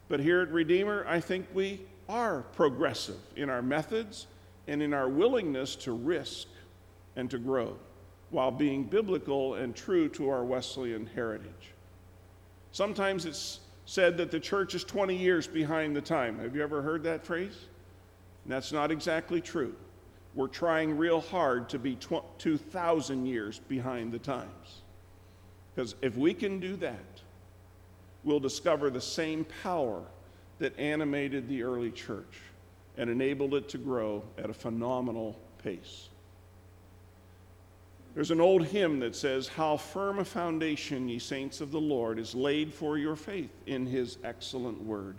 But 0.08 0.20
here 0.20 0.40
at 0.40 0.50
Redeemer, 0.50 1.04
I 1.08 1.20
think 1.20 1.46
we 1.54 1.80
are 2.08 2.42
progressive 2.54 3.20
in 3.36 3.48
our 3.48 3.62
methods 3.62 4.26
and 4.66 4.82
in 4.82 4.92
our 4.92 5.08
willingness 5.08 5.76
to 5.76 5.92
risk 5.92 6.48
and 7.16 7.30
to 7.30 7.38
grow 7.38 7.76
while 8.30 8.50
being 8.50 8.84
biblical 8.84 9.54
and 9.54 9.74
true 9.74 10.08
to 10.08 10.28
our 10.28 10.44
Wesleyan 10.44 11.06
heritage. 11.06 11.72
Sometimes 12.72 13.26
it's 13.26 13.60
said 13.86 14.16
that 14.18 14.30
the 14.30 14.38
church 14.38 14.74
is 14.74 14.84
20 14.84 15.16
years 15.16 15.48
behind 15.48 15.96
the 15.96 16.00
time. 16.00 16.38
Have 16.38 16.54
you 16.54 16.62
ever 16.62 16.80
heard 16.80 17.02
that 17.02 17.24
phrase? 17.24 17.56
And 18.44 18.52
that's 18.52 18.70
not 18.70 18.92
exactly 18.92 19.40
true. 19.40 19.74
We're 20.36 20.46
trying 20.46 20.96
real 20.96 21.20
hard 21.20 21.68
to 21.70 21.78
be 21.80 21.96
2,000 22.38 23.26
years 23.26 23.58
behind 23.66 24.12
the 24.12 24.20
times. 24.20 24.82
Because 25.74 25.96
if 26.02 26.16
we 26.16 26.32
can 26.32 26.60
do 26.60 26.76
that, 26.76 27.20
we'll 28.22 28.38
discover 28.38 28.90
the 28.90 29.00
same 29.00 29.44
power 29.62 30.02
that 30.60 30.78
animated 30.78 31.48
the 31.48 31.64
early 31.64 31.90
church 31.90 32.38
and 32.96 33.10
enabled 33.10 33.54
it 33.54 33.68
to 33.70 33.78
grow 33.78 34.22
at 34.38 34.50
a 34.50 34.54
phenomenal 34.54 35.36
pace. 35.64 36.10
There's 38.14 38.32
an 38.32 38.40
old 38.40 38.64
hymn 38.64 39.00
that 39.00 39.14
says, 39.14 39.46
How 39.46 39.76
firm 39.76 40.18
a 40.18 40.24
foundation, 40.24 41.08
ye 41.08 41.18
saints 41.18 41.60
of 41.60 41.70
the 41.70 41.80
Lord, 41.80 42.18
is 42.18 42.34
laid 42.34 42.74
for 42.74 42.98
your 42.98 43.16
faith 43.16 43.52
in 43.66 43.86
his 43.86 44.18
excellent 44.24 44.82
word. 44.82 45.16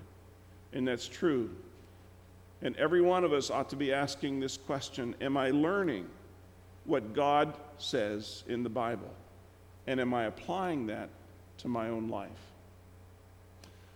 And 0.73 0.87
that's 0.87 1.07
true. 1.07 1.49
And 2.61 2.75
every 2.75 3.01
one 3.01 3.23
of 3.23 3.33
us 3.33 3.49
ought 3.49 3.69
to 3.69 3.75
be 3.75 3.93
asking 3.93 4.39
this 4.39 4.57
question 4.57 5.15
Am 5.21 5.37
I 5.37 5.51
learning 5.51 6.07
what 6.85 7.13
God 7.13 7.53
says 7.77 8.43
in 8.47 8.63
the 8.63 8.69
Bible? 8.69 9.11
And 9.87 9.99
am 9.99 10.13
I 10.13 10.25
applying 10.25 10.87
that 10.87 11.09
to 11.59 11.67
my 11.67 11.89
own 11.89 12.09
life? 12.09 12.29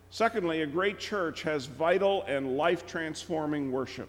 Secondly, 0.09 0.61
a 0.61 0.65
great 0.65 0.97
church 0.97 1.41
has 1.43 1.65
vital 1.65 2.23
and 2.23 2.55
life 2.55 2.87
transforming 2.87 3.71
worship. 3.71 4.07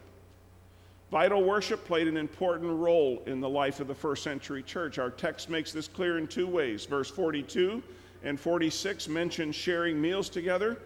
Vital 1.10 1.42
worship 1.42 1.84
played 1.84 2.08
an 2.08 2.16
important 2.16 2.72
role 2.72 3.22
in 3.26 3.40
the 3.40 3.48
life 3.48 3.78
of 3.78 3.86
the 3.86 3.94
first 3.94 4.24
century 4.24 4.62
church. 4.62 4.98
Our 4.98 5.10
text 5.10 5.48
makes 5.48 5.70
this 5.72 5.86
clear 5.86 6.18
in 6.18 6.26
two 6.26 6.48
ways. 6.48 6.84
Verse 6.84 7.08
42 7.10 7.82
and 8.24 8.40
46 8.40 9.08
mention 9.08 9.52
sharing 9.52 10.00
meals 10.00 10.28
together 10.28 10.78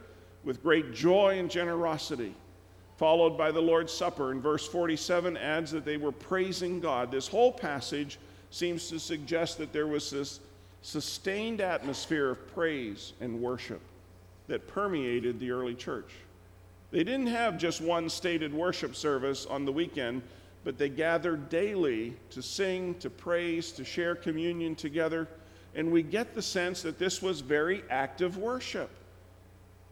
with 0.45 0.63
great 0.63 0.93
joy 0.93 1.39
and 1.39 1.51
generosity, 1.51 2.35
followed 2.99 3.39
by 3.39 3.51
the 3.51 3.61
Lord's 3.61 3.93
Supper. 3.93 4.33
And 4.33 4.43
verse 4.43 4.67
47 4.67 5.39
adds 5.39 5.71
that 5.71 5.87
they 5.87 5.97
were 5.97 6.13
praising 6.13 6.81
God. 6.81 7.11
This 7.11 7.27
whole 7.27 7.53
passage 7.53 8.19
seems 8.51 8.89
to 8.91 8.99
suggest 8.99 9.57
that 9.57 9.73
there 9.73 9.87
was 9.87 10.11
this 10.11 10.41
sustained 10.83 11.63
atmosphere 11.63 12.31
of 12.31 12.55
praise 12.55 13.15
and 13.21 13.41
worship 13.41 13.81
that 14.49 14.69
permeated 14.69 15.41
the 15.41 15.51
early 15.51 15.75
church. 15.75 16.11
They 16.91 17.05
didn't 17.05 17.29
have 17.29 17.57
just 17.57 17.81
one 17.81 18.09
stated 18.09 18.53
worship 18.53 18.97
service 18.97 19.47
on 19.47 19.65
the 19.65 19.73
weekend, 19.73 20.23
but 20.65 20.77
they 20.77 20.89
gathered 20.89 21.49
daily 21.49 22.17
to 22.31 22.43
sing, 22.43 22.97
to 22.97 23.09
praise, 23.09 23.71
to 23.73 23.85
share 23.85 24.15
communion 24.15 24.75
together. 24.75 25.29
And 25.75 25.93
we 25.93 26.03
get 26.03 26.35
the 26.35 26.43
sense 26.43 26.83
that 26.83 26.99
this 26.99 27.23
was 27.23 27.41
very 27.41 27.85
active 27.91 28.37
worship. 28.37 28.91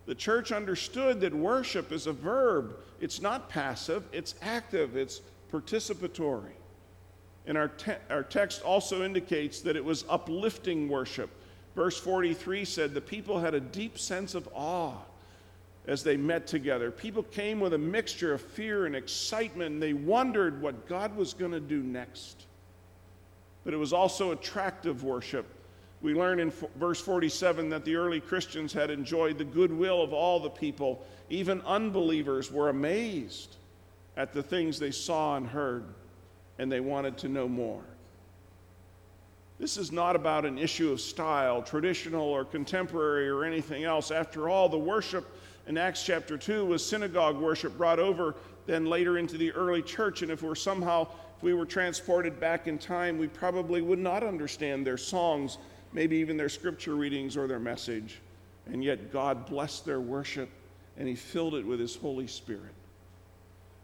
The 0.07 0.15
church 0.15 0.51
understood 0.51 1.21
that 1.21 1.35
worship 1.35 1.93
is 1.93 2.07
a 2.07 2.13
verb, 2.13 2.77
it's 3.01 3.21
not 3.21 3.49
passive, 3.49 4.05
it's 4.11 4.35
active, 4.43 4.97
it's 4.97 5.21
participatory. 5.53 6.57
And 7.47 7.57
our, 7.57 7.69
te- 7.69 7.93
our 8.11 8.23
text 8.23 8.63
also 8.63 9.05
indicates 9.05 9.61
that 9.61 9.77
it 9.77 9.85
was 9.85 10.05
uplifting 10.09 10.89
worship. 10.89 11.31
Verse 11.77 11.99
43 11.99 12.65
said 12.65 12.93
the 12.93 13.01
people 13.01 13.39
had 13.39 13.55
a 13.55 13.61
deep 13.61 13.99
sense 13.99 14.35
of 14.35 14.49
awe 14.53 14.97
as 15.89 16.03
they 16.03 16.19
met 16.19 16.47
together. 16.47 16.91
People 16.91 17.23
came 17.23 17.61
with 17.61 17.73
a 17.73 17.79
mixture 17.79 18.35
of 18.35 18.43
fear 18.43 18.85
and 18.85 18.95
excitement, 18.95 19.73
and 19.73 19.83
they 19.83 19.95
wondered 19.95 20.61
what 20.61 20.87
God 20.87 21.17
was 21.17 21.33
going 21.33 21.51
to 21.53 21.61
do 21.61 21.83
next. 21.83 22.45
But 23.65 23.73
it 23.73 23.79
was 23.79 23.95
also 23.95 24.33
attractive 24.33 25.03
worship. 25.03 25.47
We 26.03 26.15
learn 26.15 26.41
in 26.41 26.53
verse 26.77 27.01
47 27.01 27.71
that 27.71 27.87
the 27.87 27.97
early 27.97 28.21
Christians 28.21 28.73
had 28.73 28.91
enjoyed 28.91 29.39
the 29.39 29.45
goodwill 29.45 30.03
of 30.03 30.13
all 30.13 30.39
the 30.39 30.51
people. 30.51 31.05
Even 31.31 31.63
unbelievers 31.63 32.53
were 32.53 32.69
amazed 32.69 33.57
at 34.17 34.35
the 34.35 34.43
things 34.43 34.79
they 34.79 34.91
saw 34.91 35.37
and 35.37 35.47
heard, 35.47 35.85
and 36.59 36.71
they 36.71 36.81
wanted 36.81 37.17
to 37.19 37.29
know 37.29 37.49
more. 37.49 37.83
This 39.59 39.77
is 39.77 39.91
not 39.91 40.15
about 40.15 40.45
an 40.45 40.59
issue 40.59 40.93
of 40.93 41.01
style, 41.01 41.63
traditional 41.63 42.27
or 42.27 42.45
contemporary 42.45 43.29
or 43.29 43.43
anything 43.43 43.85
else. 43.85 44.11
After 44.11 44.49
all, 44.49 44.69
the 44.69 44.79
worship 44.79 45.27
in 45.69 45.77
Acts 45.77 46.03
chapter 46.03 46.39
2 46.39 46.65
was 46.65 46.85
synagogue 46.85 47.37
worship 47.37 47.77
brought 47.77 47.99
over 47.99 48.35
then 48.67 48.87
later 48.87 49.19
into 49.19 49.39
the 49.39 49.53
early 49.53 49.83
church. 49.83 50.23
And 50.23 50.31
if 50.31 50.43
we're 50.43 50.55
somehow, 50.55 51.07
if 51.37 51.43
we 51.43 51.55
were 51.55 51.67
transported 51.67 52.41
back 52.41 52.67
in 52.67 52.79
time, 52.79 53.19
we 53.19 53.29
probably 53.29 53.83
would 53.83 53.99
not 53.99 54.23
understand 54.23 54.87
their 54.87 54.97
songs, 54.97 55.59
maybe 55.93 56.17
even 56.17 56.37
their 56.37 56.49
scripture 56.49 56.95
readings 56.95 57.37
or 57.37 57.47
their 57.47 57.59
message. 57.59 58.19
And 58.67 58.83
yet 58.83 59.13
God 59.13 59.47
blessed 59.47 59.85
their 59.85 60.01
worship 60.01 60.49
and 60.97 61.07
He 61.07 61.15
filled 61.15 61.55
it 61.55 61.67
with 61.67 61.81
His 61.81 61.97
Holy 61.97 62.27
Spirit. 62.27 62.75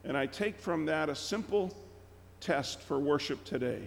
And 0.04 0.16
I 0.16 0.26
take 0.26 0.58
from 0.58 0.86
that 0.86 1.08
a 1.08 1.14
simple 1.14 1.74
test 2.40 2.80
for 2.80 2.98
worship 2.98 3.44
today. 3.44 3.82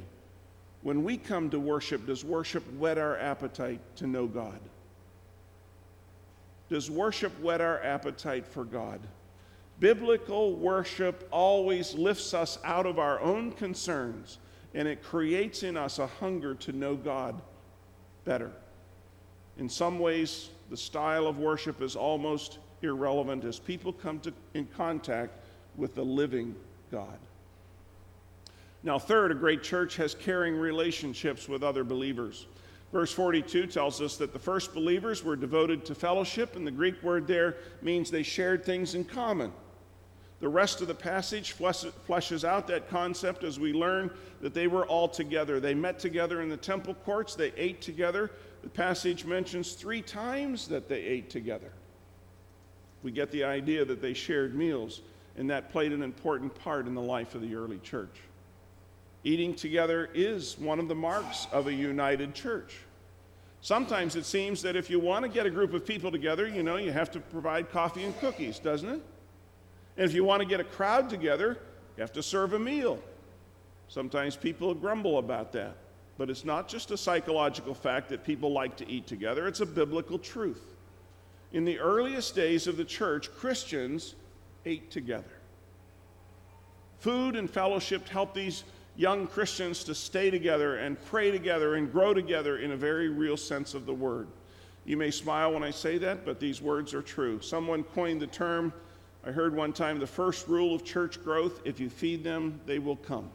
When 0.82 1.04
we 1.04 1.18
come 1.18 1.50
to 1.50 1.60
worship, 1.60 2.06
does 2.06 2.24
worship 2.24 2.64
whet 2.74 2.98
our 2.98 3.18
appetite 3.18 3.82
to 3.98 4.08
know 4.08 4.28
God? 4.28 4.60
Does 6.70 6.92
worship 6.92 7.32
whet 7.40 7.62
our 7.62 7.82
appetite 7.82 8.46
for 8.46 8.66
God? 8.66 9.00
Biblical 9.80 10.56
worship 10.56 11.28
always 11.32 11.94
lifts 11.94 12.34
us 12.34 12.58
out 12.64 12.86
of 12.86 13.00
our 13.00 13.20
own 13.22 13.52
concerns 13.52 14.40
and 14.74 14.88
it 14.88 15.04
creates 15.04 15.64
in 15.64 15.78
us 15.78 16.00
a 16.00 16.08
hunger 16.08 16.54
to 16.56 16.72
know 16.72 16.96
God 16.96 17.42
better. 18.26 18.52
In 19.58 19.70
some 19.70 19.98
ways, 19.98 20.50
the 20.70 20.78
style 20.78 21.26
of 21.26 21.40
worship 21.40 21.82
is 21.82 21.96
almost 21.96 22.60
irrelevant 22.82 23.44
as 23.44 23.60
people 23.60 23.92
come 23.92 24.20
to, 24.20 24.34
in 24.54 24.68
contact 24.68 25.32
with 25.76 25.96
the 25.96 26.04
living 26.04 26.56
God. 26.92 27.18
Now, 28.84 29.00
third, 29.00 29.32
a 29.32 29.36
great 29.36 29.64
church 29.64 29.96
has 29.96 30.14
caring 30.14 30.56
relationships 30.56 31.50
with 31.50 31.64
other 31.64 31.84
believers. 31.84 32.46
Verse 32.92 33.12
42 33.12 33.68
tells 33.68 34.02
us 34.02 34.16
that 34.18 34.32
the 34.32 34.40
first 34.40 34.74
believers 34.74 35.24
were 35.24 35.36
devoted 35.36 35.86
to 35.86 35.96
fellowship, 35.96 36.56
and 36.56 36.66
the 36.66 36.72
Greek 36.72 37.02
word 37.04 37.28
there 37.28 37.58
means 37.82 38.10
they 38.10 38.24
shared 38.24 38.64
things 38.64 38.96
in 38.96 39.04
common. 39.04 39.52
The 40.40 40.48
rest 40.48 40.82
of 40.82 40.88
the 40.88 40.96
passage 40.96 41.58
fleshes 41.58 42.44
out 42.44 42.68
that 42.68 42.90
concept 42.90 43.44
as 43.44 43.60
we 43.60 43.74
learn 43.74 44.12
that 44.40 44.54
they 44.54 44.68
were 44.68 44.86
all 44.86 45.08
together. 45.08 45.60
They 45.60 45.74
met 45.74 46.00
together 46.00 46.42
in 46.42 46.50
the 46.50 46.58
temple 46.58 46.94
courts, 46.94 47.36
they 47.36 47.52
ate 47.58 47.82
together. 47.82 48.32
The 48.62 48.70
passage 48.70 49.26
mentions 49.26 49.74
three 49.74 50.02
times 50.02 50.68
that 50.68 50.88
they 50.88 51.02
ate 51.02 51.30
together. 51.30 51.72
We 53.04 53.12
get 53.12 53.32
the 53.32 53.44
idea 53.44 53.84
that 53.84 54.02
they 54.02 54.14
shared 54.14 54.56
meals, 54.56 55.02
and 55.38 55.50
that 55.50 55.72
played 55.72 55.92
an 55.92 56.04
important 56.04 56.54
part 56.56 56.88
in 56.88 56.96
the 56.96 57.02
life 57.02 57.36
of 57.36 57.42
the 57.42 57.56
early 57.56 57.80
church. 57.80 58.16
Eating 59.24 59.54
together 59.56 60.10
is 60.14 60.58
one 60.58 60.80
of 60.80 60.88
the 60.88 60.96
marks 60.96 61.48
of 61.52 61.68
a 61.68 61.74
united 61.74 62.34
church. 62.34 62.78
Sometimes 63.62 64.16
it 64.16 64.26
seems 64.26 64.62
that 64.62 64.76
if 64.76 64.90
you 64.90 65.00
want 65.00 65.24
to 65.24 65.30
get 65.30 65.46
a 65.46 65.50
group 65.50 65.74
of 65.74 65.86
people 65.86 66.12
together, 66.12 66.48
you 66.48 66.64
know, 66.64 66.78
you 66.78 66.92
have 66.92 67.12
to 67.12 67.20
provide 67.20 67.72
coffee 67.72 68.04
and 68.04 68.18
cookies, 68.20 68.60
doesn't 68.60 68.88
it? 68.88 69.02
And 69.98 70.06
if 70.06 70.14
you 70.14 70.24
want 70.24 70.42
to 70.42 70.48
get 70.48 70.60
a 70.60 70.64
crowd 70.64 71.10
together, 71.10 71.58
you 71.98 72.02
have 72.02 72.14
to 72.14 72.24
serve 72.24 72.54
a 72.54 72.60
meal. 72.60 73.00
Sometimes 73.88 74.36
people 74.36 74.74
grumble 74.74 75.18
about 75.18 75.52
that. 75.54 75.76
But 76.18 76.30
it's 76.30 76.46
not 76.46 76.68
just 76.68 76.92
a 76.92 76.98
psychological 76.98 77.74
fact 77.74 78.10
that 78.10 78.24
people 78.24 78.52
like 78.52 78.76
to 78.78 78.90
eat 78.90 79.08
together, 79.08 79.48
it's 79.48 79.60
a 79.60 79.66
biblical 79.66 80.18
truth. 80.18 80.76
In 81.54 81.64
the 81.64 81.80
earliest 81.80 82.36
days 82.36 82.68
of 82.68 82.78
the 82.78 82.86
church, 82.86 83.34
Christians 83.36 84.16
ate 84.66 84.92
together. 84.92 85.24
Food 87.00 87.36
and 87.36 87.50
fellowship 87.50 88.08
helped 88.10 88.36
these 88.36 88.64
young 88.98 89.28
Christians 89.28 89.84
to 89.86 89.96
stay 89.96 90.30
together 90.30 90.78
and 90.78 91.02
pray 91.06 91.32
together 91.32 91.76
and 91.76 91.90
grow 91.92 92.14
together 92.14 92.58
in 92.58 92.72
a 92.72 92.78
very 92.78 93.10
real 93.10 93.38
sense 93.38 93.74
of 93.74 93.86
the 93.86 93.94
word. 93.94 94.28
You 94.86 94.98
may 94.98 95.12
smile 95.12 95.54
when 95.54 95.64
I 95.64 95.72
say 95.72 95.98
that, 96.00 96.26
but 96.26 96.40
these 96.40 96.62
words 96.62 96.94
are 96.94 97.02
true. 97.02 97.40
Someone 97.42 97.84
coined 97.84 98.22
the 98.22 98.28
term, 98.28 98.74
I 99.26 99.32
heard 99.32 99.56
one 99.56 99.74
time, 99.74 100.00
the 100.00 100.08
first 100.08 100.48
rule 100.48 100.74
of 100.74 100.84
church 100.84 101.22
growth 101.24 101.62
if 101.66 101.80
you 101.80 101.90
feed 101.90 102.24
them, 102.24 102.60
they 102.66 102.80
will 102.80 102.96
come. 102.96 103.30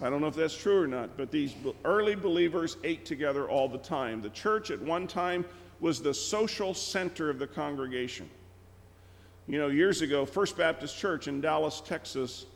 I 0.00 0.08
don't 0.08 0.20
know 0.20 0.28
if 0.28 0.36
that's 0.36 0.56
true 0.56 0.80
or 0.80 0.86
not, 0.86 1.16
but 1.16 1.32
these 1.32 1.54
early 1.84 2.14
believers 2.14 2.76
ate 2.84 3.04
together 3.04 3.48
all 3.48 3.68
the 3.68 3.78
time. 3.78 4.22
The 4.22 4.30
church 4.30 4.70
at 4.70 4.80
one 4.80 5.08
time 5.08 5.44
was 5.80 6.00
the 6.00 6.14
social 6.14 6.72
center 6.72 7.28
of 7.28 7.40
the 7.40 7.48
congregation. 7.48 8.30
You 9.48 9.58
know, 9.58 9.68
years 9.68 10.02
ago, 10.02 10.24
First 10.24 10.56
Baptist 10.56 10.96
Church 10.96 11.26
in 11.26 11.40
Dallas, 11.40 11.82
Texas, 11.84 12.46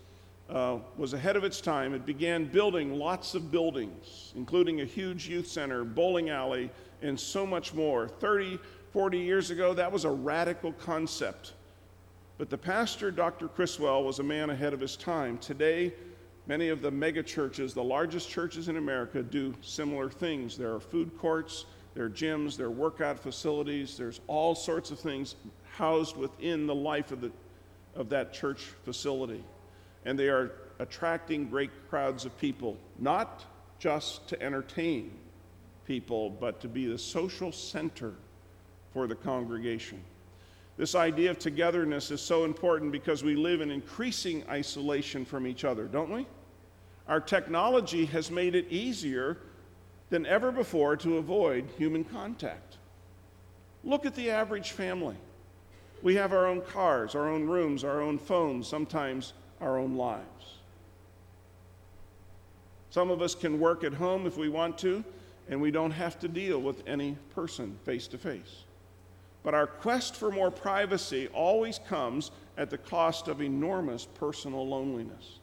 uh, 0.53 0.79
was 0.99 1.15
ahead 1.15 1.35
of 1.35 1.45
its 1.45 1.61
time. 1.61 1.95
It 1.95 2.05
began 2.05 2.45
building 2.45 2.99
lots 2.99 3.35
of 3.35 3.51
buildings, 3.51 4.33
including 4.37 4.83
a 4.83 4.85
huge 4.85 5.27
youth 5.27 5.47
center, 5.47 5.83
bowling 5.83 6.29
alley, 6.29 6.71
and 7.01 7.19
so 7.19 7.47
much 7.47 7.73
more. 7.73 8.07
30, 8.07 8.59
40 8.93 9.19
years 9.19 9.51
ago, 9.51 9.73
that 9.73 9.91
was 9.91 10.05
a 10.05 10.11
radical 10.11 10.73
concept. 10.75 11.55
But 12.37 12.51
the 12.51 12.59
pastor, 12.59 13.11
Dr. 13.11 13.49
Criswell, 13.49 14.05
was 14.05 14.19
a 14.19 14.23
man 14.23 14.51
ahead 14.51 14.75
of 14.75 14.81
his 14.81 14.95
time. 14.95 15.39
Today, 15.39 15.95
many 16.47 16.69
of 16.69 16.83
the 16.83 16.91
mega 16.91 17.23
churches, 17.23 17.73
the 17.73 17.83
largest 17.83 18.29
churches 18.29 18.69
in 18.69 18.77
America, 18.77 19.23
do 19.23 19.55
similar 19.63 20.11
things. 20.11 20.59
There 20.59 20.75
are 20.75 20.81
food 20.81 21.17
courts, 21.17 21.65
there 21.95 22.05
are 22.05 22.11
gyms, 22.11 22.59
there 22.59 22.67
are 22.67 22.71
workout 22.71 23.19
facilities, 23.19 23.97
there's 23.97 24.21
all 24.27 24.55
sorts 24.55 24.91
of 24.91 24.99
things 24.99 25.37
housed 25.77 26.17
within 26.19 26.67
the 26.67 26.75
life 26.75 27.11
of, 27.11 27.23
the, 27.23 27.33
of 27.95 28.11
that 28.11 28.35
church 28.35 28.61
facility 28.85 29.43
and 30.05 30.19
they 30.19 30.29
are 30.29 30.53
attracting 30.79 31.49
great 31.49 31.71
crowds 31.89 32.25
of 32.25 32.37
people, 32.39 32.77
not 32.99 33.45
just 33.79 34.27
to 34.29 34.43
entertain 34.43 35.11
people, 35.87 36.31
but 36.31 36.61
to 36.61 36.69
be 36.69 36.87
the 36.87 36.99
social 36.99 37.53
center 37.53 38.13
for 38.93 39.07
the 39.07 39.15
congregation. 39.15 40.03
This 40.77 40.95
idea 40.95 41.31
of 41.31 41.39
togetherness 41.39 42.11
is 42.11 42.21
so 42.21 42.45
important 42.45 42.93
because 42.93 43.23
we 43.23 43.35
live 43.35 43.61
in 43.61 43.71
increasing 43.71 44.43
isolation 44.49 45.25
from 45.25 45.47
each 45.47 45.65
other, 45.65 45.85
don't 45.85 46.11
we? 46.11 46.27
Our 47.09 47.21
technology 47.21 48.07
has 48.07 48.31
made 48.31 48.55
it 48.55 48.67
easier 48.71 49.39
than 50.11 50.27
ever 50.27 50.51
before 50.51 50.97
to 50.99 51.19
avoid 51.19 51.69
human 51.77 52.05
contact. 52.05 52.79
Look 53.85 54.07
at 54.07 54.15
the 54.15 54.31
average 54.31 54.73
family. 54.73 55.17
We 56.03 56.15
have 56.17 56.33
our 56.33 56.47
own 56.47 56.63
cars, 56.63 57.15
our 57.15 57.29
own 57.29 57.45
rooms, 57.45 57.85
our 57.85 58.01
own 58.01 58.19
phones, 58.19 58.67
sometimes 58.67 59.33
our 59.63 59.79
own 59.79 59.97
lives. 59.97 60.27
Some 62.91 63.11
of 63.11 63.23
us 63.23 63.35
can 63.35 63.59
work 63.59 63.85
at 63.85 63.95
home 63.95 64.27
if 64.27 64.37
we 64.37 64.51
want 64.51 64.77
to, 64.79 65.03
and 65.49 65.61
we 65.61 65.71
don't 65.71 65.93
have 65.93 66.19
to 66.21 66.29
deal 66.29 66.61
with 66.61 66.83
any 66.87 67.17
person 67.35 67.79
face 67.85 68.07
to 68.09 68.19
face. 68.19 68.65
But 69.43 69.55
our 69.55 69.67
quest 69.67 70.15
for 70.17 70.31
more 70.31 70.51
privacy 70.51 71.29
always 71.29 71.79
comes 71.79 72.31
at 72.59 72.71
the 72.71 72.79
cost 72.79 73.29
of 73.29 73.41
enormous 73.41 74.07
personal 74.15 74.67
loneliness. 74.67 75.39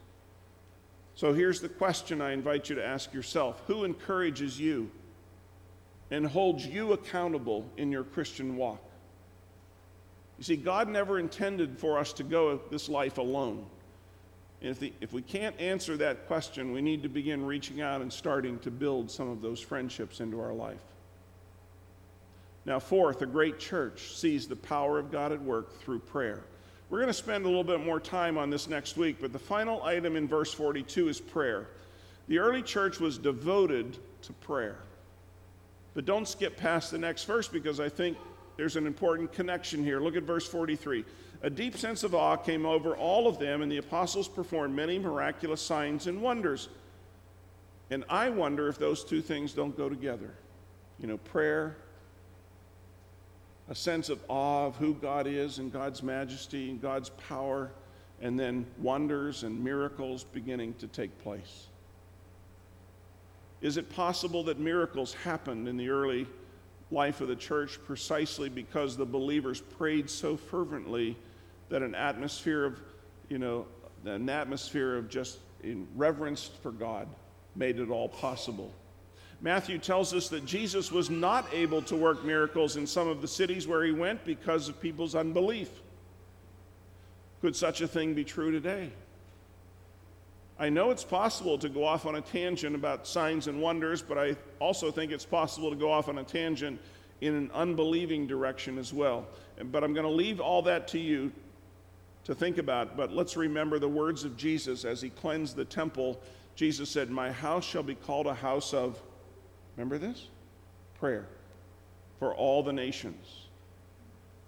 So 1.16 1.34
here's 1.34 1.60
the 1.60 1.70
question 1.70 2.22
I 2.22 2.32
invite 2.32 2.70
you 2.70 2.76
to 2.76 2.86
ask 2.86 3.14
yourself 3.14 3.62
Who 3.68 3.84
encourages 3.84 4.60
you 4.60 4.90
and 6.12 6.26
holds 6.26 6.66
you 6.66 6.94
accountable 6.94 7.70
in 7.78 7.92
your 7.92 8.04
Christian 8.04 8.56
walk? 8.56 8.82
You 10.38 10.44
see, 10.46 10.56
God 10.56 10.88
never 10.88 11.20
intended 11.20 11.78
for 11.78 11.98
us 11.98 12.14
to 12.14 12.24
go 12.24 12.62
this 12.72 12.88
life 12.88 13.18
alone. 13.18 13.66
If, 14.62 14.80
the, 14.80 14.94
if 15.00 15.14
we 15.14 15.22
can't 15.22 15.60
answer 15.60 15.96
that 15.98 16.28
question, 16.28 16.74
we 16.74 16.82
need 16.82 17.04
to 17.04 17.10
begin 17.10 17.46
reaching 17.46 17.82
out 17.82 18.02
and 18.02 18.12
starting 18.12 18.60
to 18.60 18.72
build 18.72 19.10
some 19.10 19.30
of 19.30 19.42
those 19.42 19.60
friendships 19.60 20.20
into 20.20 20.42
our 20.42 20.54
life. 20.54 20.78
Now, 22.66 22.80
fourth, 22.80 23.22
a 23.22 23.26
great 23.26 23.58
church 23.58 24.16
sees 24.16 24.48
the 24.48 24.56
power 24.56 25.00
of 25.00 25.12
God 25.12 25.32
at 25.32 25.42
work 25.42 25.80
through 25.82 26.00
prayer. 26.00 26.44
We're 26.90 27.00
going 27.00 27.08
to 27.08 27.14
spend 27.14 27.46
a 27.46 27.48
little 27.48 27.64
bit 27.64 27.86
more 27.86 28.00
time 28.00 28.38
on 28.38 28.50
this 28.50 28.68
next 28.68 28.98
week, 28.98 29.18
but 29.22 29.32
the 29.32 29.40
final 29.40 29.82
item 29.84 30.16
in 30.16 30.28
verse 30.28 30.54
42 30.54 31.08
is 31.08 31.22
prayer. 31.22 31.68
The 32.28 32.40
early 32.40 32.62
church 32.62 33.00
was 33.00 33.18
devoted 33.18 33.98
to 34.24 34.34
prayer. 34.34 34.78
But 35.94 36.06
don't 36.06 36.28
skip 36.28 36.58
past 36.58 36.92
the 36.92 36.98
next 36.98 37.24
verse 37.24 37.48
because 37.48 37.80
I 37.80 37.90
think 37.90 38.18
there's 38.58 38.76
an 38.76 38.86
important 38.86 39.32
connection 39.32 39.84
here. 39.84 40.00
Look 40.00 40.16
at 40.16 40.24
verse 40.24 40.48
43. 40.48 41.06
A 41.42 41.50
deep 41.50 41.78
sense 41.78 42.04
of 42.04 42.14
awe 42.14 42.36
came 42.36 42.66
over 42.66 42.96
all 42.96 43.28
of 43.28 43.40
them, 43.40 43.62
and 43.62 43.72
the 43.72 43.78
apostles 43.78 44.28
performed 44.28 44.76
many 44.76 45.00
miraculous 45.00 45.62
signs 45.62 46.08
and 46.08 46.22
wonders. 46.22 46.68
And 47.90 48.04
I 48.10 48.30
wonder 48.30 48.68
if 48.68 48.78
those 48.78 49.04
two 49.06 49.22
things 49.22 49.54
don't 49.54 49.76
go 49.76 49.88
together. 49.88 50.34
You 51.00 51.08
know, 51.08 51.18
prayer, 51.18 51.78
a 53.70 53.76
sense 53.76 54.10
of 54.10 54.20
awe 54.28 54.66
of 54.66 54.76
who 54.76 54.94
God 54.96 55.28
is 55.28 55.60
and 55.60 55.72
God's 55.72 56.04
majesty 56.04 56.72
and 56.72 56.82
God's 56.82 57.10
power, 57.12 57.72
and 58.22 58.38
then 58.38 58.66
wonders 58.80 59.44
and 59.44 59.64
miracles 59.64 60.26
beginning 60.26 60.74
to 60.76 60.88
take 60.88 61.18
place. 61.24 61.68
Is 63.62 63.78
it 63.78 63.90
possible 63.90 64.44
that 64.46 64.60
miracles 64.60 65.14
happened 65.14 65.70
in 65.70 65.78
the 65.78 65.90
early 65.90 66.28
life 66.92 67.22
of 67.22 67.28
the 67.28 67.36
church 67.36 67.80
precisely 67.86 68.50
because 68.50 68.98
the 68.98 69.06
believers 69.06 69.62
prayed 69.62 70.10
so 70.10 70.36
fervently 70.36 71.16
that 71.70 71.82
an 71.82 71.96
atmosphere 71.96 72.66
of, 72.66 72.80
you 73.30 73.38
know, 73.38 73.66
an 74.06 74.30
atmosphere 74.30 74.96
of 74.98 75.10
just 75.10 75.40
reverence 75.96 76.50
for 76.62 76.72
God 76.72 77.08
made 77.56 77.80
it 77.80 77.90
all 77.90 78.10
possible. 78.10 78.74
Matthew 79.42 79.78
tells 79.78 80.14
us 80.14 80.28
that 80.30 80.46
Jesus 80.46 80.92
was 80.92 81.10
not 81.10 81.48
able 81.54 81.82
to 81.84 81.96
work 81.96 82.26
miracles 82.26 82.76
in 82.76 82.86
some 82.86 83.08
of 83.08 83.22
the 83.22 83.28
cities 83.28 83.68
where 83.68 83.84
he 83.84 83.92
went 83.92 84.26
because 84.26 84.68
of 84.68 84.82
people's 84.82 85.16
unbelief. 85.16 85.70
Could 87.42 87.56
such 87.56 87.80
a 87.82 87.88
thing 87.88 88.14
be 88.14 88.26
true 88.26 88.52
today? 88.52 88.92
I 90.60 90.68
know 90.68 90.92
it's 90.92 91.06
possible 91.06 91.58
to 91.60 91.70
go 91.70 91.86
off 91.86 92.06
on 92.06 92.16
a 92.16 92.22
tangent 92.22 92.76
about 92.76 93.08
signs 93.08 93.48
and 93.48 93.62
wonders, 93.62 94.02
but 94.02 94.18
I 94.18 94.36
also 94.60 94.92
think 94.92 95.14
it's 95.14 95.26
possible 95.26 95.70
to 95.70 95.76
go 95.78 95.90
off 95.90 96.10
on 96.10 96.18
a 96.18 96.24
tangent 96.24 96.82
in 97.22 97.34
an 97.34 97.50
unbelieving 97.54 98.28
direction 98.28 98.78
as 98.78 98.94
well. 98.94 99.26
But 99.72 99.86
I'm 99.86 99.94
going 99.94 100.06
to 100.06 100.12
leave 100.12 100.42
all 100.42 100.62
that 100.64 100.90
to 100.90 101.00
you 101.00 101.32
to 102.26 102.36
think 102.36 102.58
about, 102.58 102.96
but 102.96 103.12
let's 103.12 103.36
remember 103.36 103.80
the 103.80 103.90
words 103.90 104.24
of 104.24 104.38
Jesus 104.38 104.86
as 104.86 105.02
he 105.02 105.10
cleansed 105.10 105.56
the 105.56 105.66
temple 105.66 106.20
Jesus 106.60 106.90
said, 106.90 107.10
My 107.10 107.32
house 107.32 107.64
shall 107.64 107.84
be 107.84 107.96
called 107.96 108.28
a 108.28 108.34
house 108.34 108.74
of, 108.74 109.02
remember 109.78 109.98
this? 109.98 110.28
Prayer 111.00 111.26
for 112.20 112.36
all 112.36 112.62
the 112.62 112.74
nations. 112.74 113.46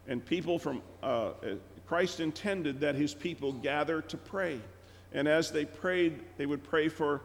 And 0.09 0.25
people 0.25 0.59
from, 0.59 0.81
uh, 1.01 1.31
Christ 1.87 2.19
intended 2.19 2.81
that 2.81 2.95
his 2.95 3.13
people 3.13 3.53
gather 3.53 4.01
to 4.01 4.17
pray. 4.17 4.59
And 5.13 5.25
as 5.25 5.51
they 5.51 5.63
prayed, 5.63 6.19
they 6.35 6.45
would 6.45 6.65
pray 6.65 6.89
for, 6.89 7.21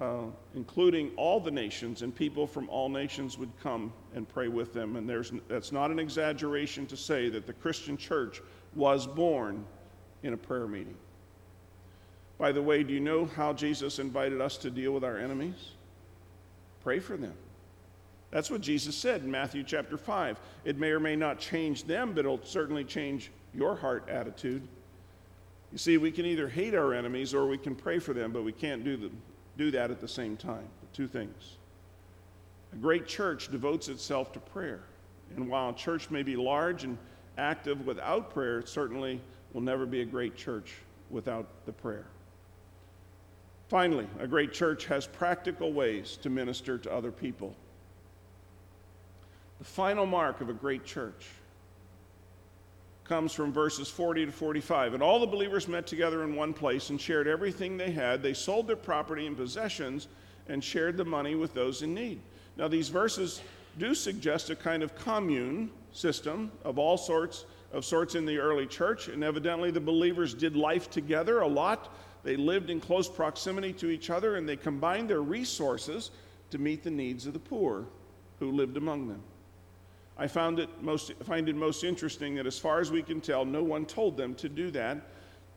uh, 0.00 0.24
including 0.56 1.12
all 1.16 1.38
the 1.38 1.52
nations, 1.52 2.02
and 2.02 2.12
people 2.12 2.44
from 2.44 2.68
all 2.68 2.88
nations 2.88 3.38
would 3.38 3.52
come 3.62 3.92
and 4.16 4.28
pray 4.28 4.48
with 4.48 4.72
them. 4.72 4.96
And 4.96 5.08
there's, 5.08 5.30
that's 5.46 5.70
not 5.70 5.92
an 5.92 6.00
exaggeration 6.00 6.86
to 6.86 6.96
say 6.96 7.28
that 7.28 7.46
the 7.46 7.52
Christian 7.52 7.96
church 7.96 8.42
was 8.74 9.06
born 9.06 9.64
in 10.24 10.32
a 10.32 10.36
prayer 10.36 10.66
meeting. 10.66 10.96
By 12.38 12.50
the 12.50 12.62
way, 12.62 12.82
do 12.82 12.92
you 12.92 13.00
know 13.00 13.26
how 13.26 13.52
Jesus 13.52 14.00
invited 14.00 14.40
us 14.40 14.56
to 14.58 14.70
deal 14.70 14.92
with 14.92 15.04
our 15.04 15.18
enemies? 15.18 15.72
Pray 16.82 16.98
for 16.98 17.16
them. 17.16 17.34
That's 18.32 18.50
what 18.50 18.60
Jesus 18.60 18.96
said 18.96 19.22
in 19.22 19.30
Matthew 19.30 19.62
chapter 19.62 19.96
5. 19.96 20.40
It 20.64 20.76
may 20.76 20.90
or 20.90 20.98
may 20.98 21.14
not 21.14 21.38
change 21.38 21.84
them, 21.84 22.14
but 22.14 22.20
it'll 22.20 22.42
certainly 22.42 22.82
change 22.82 23.30
your 23.54 23.76
heart 23.76 24.08
attitude. 24.08 24.66
You 25.70 25.78
see, 25.78 25.98
we 25.98 26.10
can 26.10 26.26
either 26.26 26.48
hate 26.48 26.74
our 26.74 26.94
enemies 26.94 27.32
or 27.32 27.46
we 27.46 27.58
can 27.58 27.76
pray 27.76 28.00
for 28.00 28.12
them, 28.12 28.32
but 28.32 28.42
we 28.42 28.50
can't 28.50 28.82
do, 28.82 28.96
the, 28.96 29.10
do 29.56 29.70
that 29.70 29.92
at 29.92 30.00
the 30.00 30.08
same 30.08 30.36
time. 30.36 30.66
The 30.80 30.96
two 30.96 31.06
things. 31.06 31.58
A 32.72 32.76
great 32.76 33.06
church 33.06 33.52
devotes 33.52 33.88
itself 33.88 34.32
to 34.32 34.40
prayer. 34.40 34.80
And 35.36 35.48
while 35.48 35.70
a 35.70 35.74
church 35.74 36.10
may 36.10 36.24
be 36.24 36.34
large 36.34 36.82
and 36.82 36.98
active 37.38 37.86
without 37.86 38.32
prayer, 38.32 38.60
it 38.60 38.68
certainly 38.68 39.20
will 39.54 39.62
never 39.62 39.86
be 39.86 40.02
a 40.02 40.04
great 40.04 40.36
church 40.36 40.74
without 41.08 41.46
the 41.64 41.72
prayer. 41.72 42.04
Finally, 43.68 44.06
a 44.20 44.26
great 44.26 44.52
church 44.52 44.84
has 44.84 45.06
practical 45.06 45.72
ways 45.72 46.18
to 46.20 46.28
minister 46.28 46.76
to 46.76 46.92
other 46.92 47.10
people. 47.10 47.54
The 49.58 49.64
final 49.64 50.04
mark 50.04 50.42
of 50.42 50.50
a 50.50 50.52
great 50.52 50.84
church 50.84 51.26
comes 53.04 53.32
from 53.32 53.52
verses 53.52 53.88
40 53.88 54.26
to 54.26 54.32
45. 54.32 54.94
And 54.94 55.02
all 55.02 55.20
the 55.20 55.26
believers 55.26 55.68
met 55.68 55.86
together 55.86 56.24
in 56.24 56.34
one 56.34 56.52
place 56.52 56.90
and 56.90 57.00
shared 57.00 57.26
everything 57.26 57.76
they 57.76 57.90
had. 57.90 58.22
They 58.22 58.34
sold 58.34 58.66
their 58.66 58.76
property 58.76 59.26
and 59.26 59.36
possessions 59.36 60.08
and 60.48 60.62
shared 60.62 60.96
the 60.96 61.04
money 61.04 61.34
with 61.34 61.54
those 61.54 61.82
in 61.82 61.94
need. 61.94 62.20
Now, 62.56 62.68
these 62.68 62.88
verses 62.88 63.40
do 63.78 63.94
suggest 63.94 64.50
a 64.50 64.56
kind 64.56 64.82
of 64.82 64.94
commune 64.96 65.70
system 65.92 66.50
of 66.64 66.78
all 66.78 66.96
sorts 66.96 67.44
of 67.74 67.84
sorts 67.84 68.14
in 68.14 68.24
the 68.24 68.38
early 68.38 68.66
church, 68.66 69.08
and 69.08 69.24
evidently 69.24 69.70
the 69.70 69.80
believers 69.80 70.32
did 70.32 70.56
life 70.56 70.88
together 70.88 71.40
a 71.40 71.46
lot. 71.46 71.92
They 72.22 72.36
lived 72.36 72.70
in 72.70 72.80
close 72.80 73.08
proximity 73.08 73.72
to 73.74 73.90
each 73.90 74.10
other, 74.10 74.36
and 74.36 74.48
they 74.48 74.56
combined 74.56 75.10
their 75.10 75.22
resources 75.22 76.12
to 76.50 76.58
meet 76.58 76.84
the 76.84 76.90
needs 76.90 77.26
of 77.26 77.32
the 77.32 77.40
poor 77.40 77.84
who 78.38 78.52
lived 78.52 78.76
among 78.76 79.08
them. 79.08 79.20
I 80.16 80.28
found 80.28 80.60
it 80.60 80.68
most, 80.80 81.12
find 81.24 81.48
it 81.48 81.56
most 81.56 81.82
interesting 81.82 82.36
that, 82.36 82.46
as 82.46 82.58
far 82.58 82.78
as 82.78 82.92
we 82.92 83.02
can 83.02 83.20
tell, 83.20 83.44
no 83.44 83.64
one 83.64 83.84
told 83.84 84.16
them 84.16 84.36
to 84.36 84.48
do 84.48 84.70
that. 84.70 84.98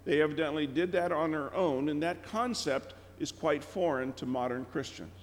They 0.04 0.22
evidently 0.22 0.66
did 0.66 0.92
that 0.94 1.12
on 1.12 1.32
their 1.32 1.54
own, 1.54 1.90
and 1.90 2.02
that 2.02 2.24
concept 2.24 2.96
is 3.20 3.32
quite 3.32 3.64
foreign 3.64 4.14
to 4.14 4.26
modern 4.26 4.66
Christians, 4.66 5.20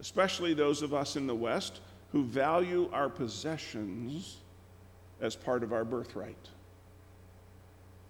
especially 0.00 0.52
those 0.52 0.82
of 0.82 0.92
us 0.92 1.16
in 1.16 1.26
the 1.26 1.34
West 1.34 1.80
who 2.12 2.24
value 2.24 2.90
our 2.92 3.08
possessions 3.08 4.36
as 5.20 5.36
part 5.36 5.62
of 5.62 5.72
our 5.72 5.84
birthright. 5.84 6.48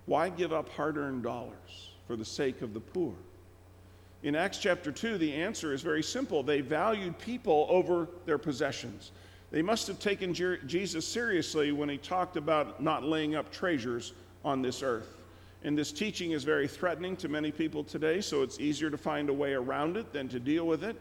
Why 0.06 0.28
give 0.28 0.52
up 0.52 0.68
hard 0.70 0.96
earned 0.96 1.22
dollars 1.22 1.92
for 2.06 2.16
the 2.16 2.24
sake 2.24 2.62
of 2.62 2.74
the 2.74 2.80
poor? 2.80 3.14
In 4.22 4.34
Acts 4.34 4.58
chapter 4.58 4.90
2, 4.90 5.18
the 5.18 5.34
answer 5.34 5.72
is 5.72 5.82
very 5.82 6.02
simple. 6.02 6.42
They 6.42 6.62
valued 6.62 7.18
people 7.18 7.66
over 7.68 8.08
their 8.24 8.38
possessions. 8.38 9.12
They 9.50 9.62
must 9.62 9.86
have 9.86 9.98
taken 9.98 10.32
Jesus 10.32 11.06
seriously 11.06 11.72
when 11.72 11.88
he 11.88 11.98
talked 11.98 12.36
about 12.36 12.82
not 12.82 13.04
laying 13.04 13.34
up 13.34 13.52
treasures 13.52 14.14
on 14.44 14.62
this 14.62 14.82
earth. 14.82 15.16
And 15.62 15.78
this 15.78 15.92
teaching 15.92 16.32
is 16.32 16.42
very 16.42 16.66
threatening 16.66 17.16
to 17.18 17.28
many 17.28 17.50
people 17.50 17.84
today, 17.84 18.20
so 18.20 18.42
it's 18.42 18.60
easier 18.60 18.90
to 18.90 18.98
find 18.98 19.28
a 19.28 19.32
way 19.32 19.52
around 19.52 19.96
it 19.96 20.12
than 20.12 20.28
to 20.30 20.40
deal 20.40 20.66
with 20.66 20.84
it. 20.84 21.00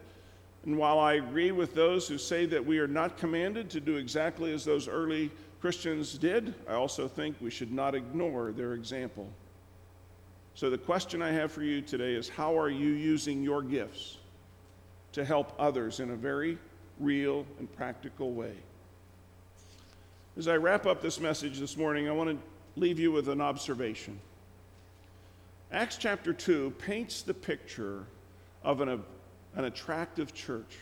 And 0.65 0.77
while 0.77 0.99
I 0.99 1.13
agree 1.13 1.51
with 1.51 1.73
those 1.73 2.07
who 2.07 2.17
say 2.17 2.45
that 2.45 2.65
we 2.65 2.79
are 2.79 2.87
not 2.87 3.17
commanded 3.17 3.69
to 3.71 3.81
do 3.81 3.97
exactly 3.97 4.53
as 4.53 4.63
those 4.63 4.87
early 4.87 5.31
Christians 5.63 6.17
did, 6.17 6.53
I 6.67 6.73
also 6.73 7.07
think 7.07 7.37
we 7.39 7.49
should 7.49 7.71
not 7.71 7.95
ignore 7.95 8.51
their 8.51 8.73
example. 8.73 9.29
So, 10.55 10.69
the 10.69 10.77
question 10.77 11.21
I 11.21 11.31
have 11.31 11.53
for 11.53 11.63
you 11.63 11.81
today 11.81 12.15
is 12.15 12.27
how 12.27 12.59
are 12.59 12.69
you 12.69 12.89
using 12.89 13.41
your 13.41 13.61
gifts 13.61 14.17
to 15.13 15.23
help 15.23 15.53
others 15.57 16.01
in 16.01 16.11
a 16.11 16.17
very 16.17 16.57
real, 16.99 17.45
and 17.59 17.73
practical 17.77 18.33
way. 18.33 18.51
As 20.35 20.49
I 20.49 20.57
wrap 20.57 20.85
up 20.85 21.01
this 21.01 21.21
message 21.21 21.59
this 21.59 21.77
morning, 21.77 22.09
I 22.09 22.11
want 22.11 22.31
to 22.31 22.37
leave 22.75 22.99
you 22.99 23.13
with 23.13 23.29
an 23.29 23.39
observation. 23.39 24.19
Acts 25.71 25.95
chapter 25.95 26.33
2 26.33 26.71
paints 26.71 27.21
the 27.21 27.33
picture 27.33 28.03
of 28.65 28.81
an, 28.81 29.01
an 29.55 29.63
attractive 29.63 30.33
church. 30.33 30.77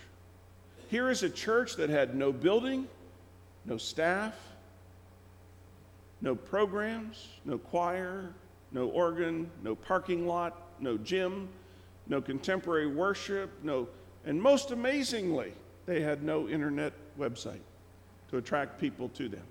Here 0.89 1.11
is 1.11 1.21
a 1.21 1.29
church 1.29 1.75
that 1.75 1.91
had 1.91 2.15
no 2.15 2.31
building, 2.33 2.87
no 3.65 3.77
staff, 3.77 4.33
no 6.21 6.35
programs, 6.35 7.27
no 7.45 7.57
choir, 7.57 8.33
no 8.71 8.87
organ, 8.89 9.49
no 9.63 9.75
parking 9.75 10.27
lot, 10.27 10.69
no 10.79 10.97
gym, 10.97 11.49
no 12.07 12.21
contemporary 12.21 12.87
worship, 12.87 13.49
no, 13.63 13.87
and 14.25 14.41
most 14.41 14.71
amazingly, 14.71 15.53
they 15.85 16.01
had 16.01 16.23
no 16.23 16.47
internet 16.47 16.93
website 17.19 17.61
to 18.29 18.37
attract 18.37 18.79
people 18.79 19.09
to 19.09 19.27
them. 19.27 19.43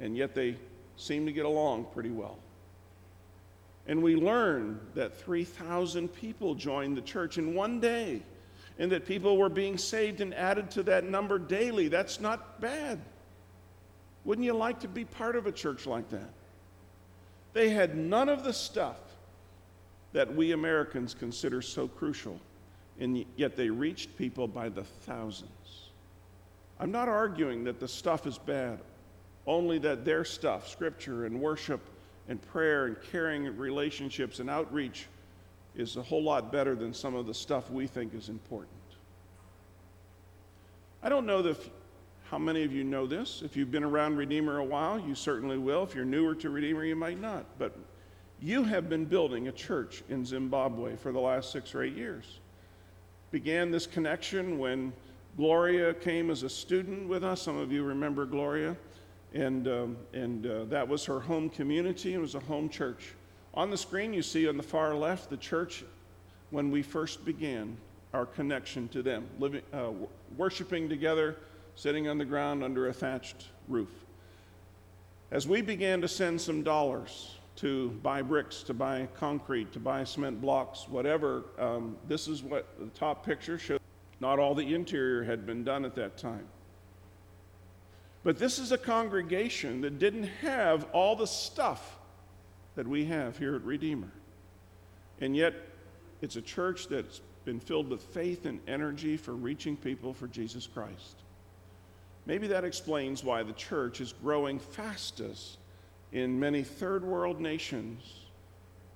And 0.00 0.16
yet 0.16 0.34
they 0.34 0.56
seemed 0.96 1.26
to 1.26 1.32
get 1.32 1.44
along 1.44 1.86
pretty 1.92 2.10
well. 2.10 2.38
And 3.86 4.02
we 4.02 4.14
learned 4.14 4.78
that 4.94 5.16
3,000 5.16 6.08
people 6.08 6.54
joined 6.54 6.96
the 6.96 7.02
church 7.02 7.38
in 7.38 7.54
one 7.54 7.80
day, 7.80 8.22
and 8.78 8.90
that 8.92 9.06
people 9.06 9.36
were 9.36 9.48
being 9.48 9.76
saved 9.76 10.20
and 10.20 10.32
added 10.34 10.70
to 10.72 10.82
that 10.84 11.04
number 11.04 11.38
daily. 11.38 11.88
That's 11.88 12.20
not 12.20 12.60
bad. 12.60 13.00
Wouldn't 14.24 14.44
you 14.44 14.54
like 14.54 14.80
to 14.80 14.88
be 14.88 15.04
part 15.04 15.36
of 15.36 15.46
a 15.46 15.52
church 15.52 15.86
like 15.86 16.08
that? 16.10 16.30
They 17.52 17.70
had 17.70 17.96
none 17.96 18.28
of 18.28 18.44
the 18.44 18.52
stuff 18.52 18.98
that 20.12 20.34
we 20.34 20.52
Americans 20.52 21.14
consider 21.14 21.60
so 21.62 21.88
crucial 21.88 22.38
and 23.00 23.24
yet 23.36 23.56
they 23.56 23.70
reached 23.70 24.16
people 24.16 24.46
by 24.46 24.68
the 24.68 24.84
thousands. 24.84 25.90
I'm 26.78 26.92
not 26.92 27.08
arguing 27.08 27.64
that 27.64 27.80
the 27.80 27.88
stuff 27.88 28.26
is 28.26 28.38
bad, 28.38 28.80
only 29.46 29.78
that 29.78 30.04
their 30.04 30.24
stuff, 30.24 30.68
scripture 30.68 31.26
and 31.26 31.40
worship 31.40 31.80
and 32.28 32.40
prayer 32.40 32.86
and 32.86 32.96
caring 33.10 33.56
relationships 33.56 34.40
and 34.40 34.48
outreach, 34.48 35.06
is 35.74 35.96
a 35.96 36.02
whole 36.02 36.22
lot 36.22 36.52
better 36.52 36.74
than 36.74 36.92
some 36.92 37.14
of 37.14 37.26
the 37.26 37.34
stuff 37.34 37.70
we 37.70 37.86
think 37.86 38.14
is 38.14 38.28
important. 38.28 38.70
I 41.02 41.08
don't 41.08 41.26
know 41.26 41.44
if, 41.44 41.70
how 42.32 42.38
many 42.38 42.64
of 42.64 42.72
you 42.72 42.82
know 42.82 43.06
this. 43.06 43.42
If 43.44 43.58
you've 43.58 43.70
been 43.70 43.84
around 43.84 44.16
Redeemer 44.16 44.56
a 44.56 44.64
while, 44.64 44.98
you 44.98 45.14
certainly 45.14 45.58
will. 45.58 45.82
If 45.82 45.94
you're 45.94 46.06
newer 46.06 46.34
to 46.36 46.48
Redeemer, 46.48 46.82
you 46.82 46.96
might 46.96 47.20
not. 47.20 47.44
But 47.58 47.76
you 48.40 48.64
have 48.64 48.88
been 48.88 49.04
building 49.04 49.48
a 49.48 49.52
church 49.52 50.02
in 50.08 50.24
Zimbabwe 50.24 50.96
for 50.96 51.12
the 51.12 51.20
last 51.20 51.52
six 51.52 51.74
or 51.74 51.82
eight 51.82 51.94
years 51.94 52.40
began 53.32 53.70
this 53.70 53.86
connection 53.86 54.58
when 54.58 54.92
Gloria 55.36 55.92
came 55.92 56.30
as 56.30 56.42
a 56.42 56.48
student 56.48 57.06
with 57.08 57.22
us. 57.22 57.42
Some 57.42 57.58
of 57.58 57.70
you 57.70 57.82
remember 57.82 58.24
Gloria. 58.26 58.76
And, 59.34 59.68
um, 59.68 59.96
and 60.14 60.46
uh, 60.46 60.64
that 60.64 60.86
was 60.86 61.04
her 61.06 61.20
home 61.20 61.48
community. 61.50 62.14
It 62.14 62.18
was 62.18 62.34
a 62.34 62.40
home 62.40 62.68
church. 62.68 63.14
On 63.54 63.70
the 63.70 63.76
screen, 63.76 64.12
you 64.14 64.22
see 64.22 64.48
on 64.48 64.56
the 64.56 64.62
far 64.62 64.94
left 64.94 65.30
the 65.30 65.36
church 65.38 65.84
when 66.50 66.70
we 66.70 66.82
first 66.82 67.24
began 67.24 67.76
our 68.12 68.26
connection 68.26 68.88
to 68.88 69.02
them, 69.02 69.26
living, 69.38 69.62
uh, 69.72 69.90
worshiping 70.36 70.88
together, 70.88 71.36
sitting 71.74 72.08
on 72.08 72.18
the 72.18 72.24
ground 72.24 72.62
under 72.62 72.88
a 72.88 72.92
thatched 72.92 73.48
roof. 73.68 73.90
As 75.30 75.46
we 75.48 75.62
began 75.62 76.00
to 76.02 76.08
send 76.08 76.40
some 76.40 76.62
dollars 76.62 77.36
to 77.56 77.90
buy 78.02 78.22
bricks, 78.22 78.62
to 78.64 78.74
buy 78.74 79.08
concrete, 79.14 79.72
to 79.72 79.78
buy 79.78 80.04
cement 80.04 80.40
blocks, 80.40 80.88
whatever. 80.88 81.44
Um, 81.58 81.96
this 82.08 82.28
is 82.28 82.42
what 82.42 82.66
the 82.78 82.86
top 82.86 83.24
picture 83.24 83.58
shows. 83.58 83.80
Not 84.20 84.38
all 84.38 84.54
the 84.54 84.74
interior 84.74 85.24
had 85.24 85.46
been 85.46 85.64
done 85.64 85.84
at 85.84 85.94
that 85.96 86.16
time. 86.16 86.46
But 88.24 88.38
this 88.38 88.58
is 88.58 88.72
a 88.72 88.78
congregation 88.78 89.80
that 89.80 89.98
didn't 89.98 90.28
have 90.42 90.86
all 90.92 91.16
the 91.16 91.26
stuff 91.26 91.98
that 92.76 92.86
we 92.86 93.04
have 93.06 93.36
here 93.36 93.56
at 93.56 93.62
Redeemer. 93.62 94.12
And 95.20 95.36
yet, 95.36 95.54
it's 96.20 96.36
a 96.36 96.42
church 96.42 96.88
that's 96.88 97.20
been 97.44 97.58
filled 97.58 97.88
with 97.88 98.02
faith 98.02 98.46
and 98.46 98.60
energy 98.68 99.16
for 99.16 99.32
reaching 99.32 99.76
people 99.76 100.14
for 100.14 100.28
Jesus 100.28 100.68
Christ. 100.68 101.16
Maybe 102.26 102.46
that 102.48 102.64
explains 102.64 103.24
why 103.24 103.42
the 103.42 103.52
church 103.52 104.00
is 104.00 104.12
growing 104.12 104.58
fastest 104.58 105.58
in 106.12 106.38
many 106.38 106.62
third 106.62 107.04
world 107.04 107.40
nations 107.40 108.02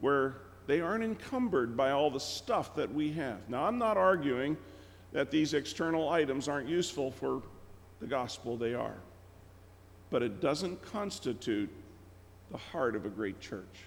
where 0.00 0.36
They 0.66 0.80
aren't 0.80 1.04
encumbered 1.04 1.76
by 1.76 1.92
all 1.92 2.10
the 2.10 2.20
stuff 2.20 2.74
that 2.74 2.92
we 2.92 3.12
have. 3.12 3.48
Now, 3.48 3.64
I'm 3.64 3.78
not 3.78 3.96
arguing 3.96 4.56
that 5.12 5.30
these 5.30 5.54
external 5.54 6.08
items 6.08 6.48
aren't 6.48 6.68
useful 6.68 7.10
for 7.10 7.42
the 8.00 8.06
gospel, 8.06 8.56
they 8.56 8.74
are. 8.74 8.96
But 10.10 10.22
it 10.22 10.40
doesn't 10.40 10.82
constitute 10.82 11.70
the 12.50 12.58
heart 12.58 12.96
of 12.96 13.06
a 13.06 13.08
great 13.08 13.40
church. 13.40 13.84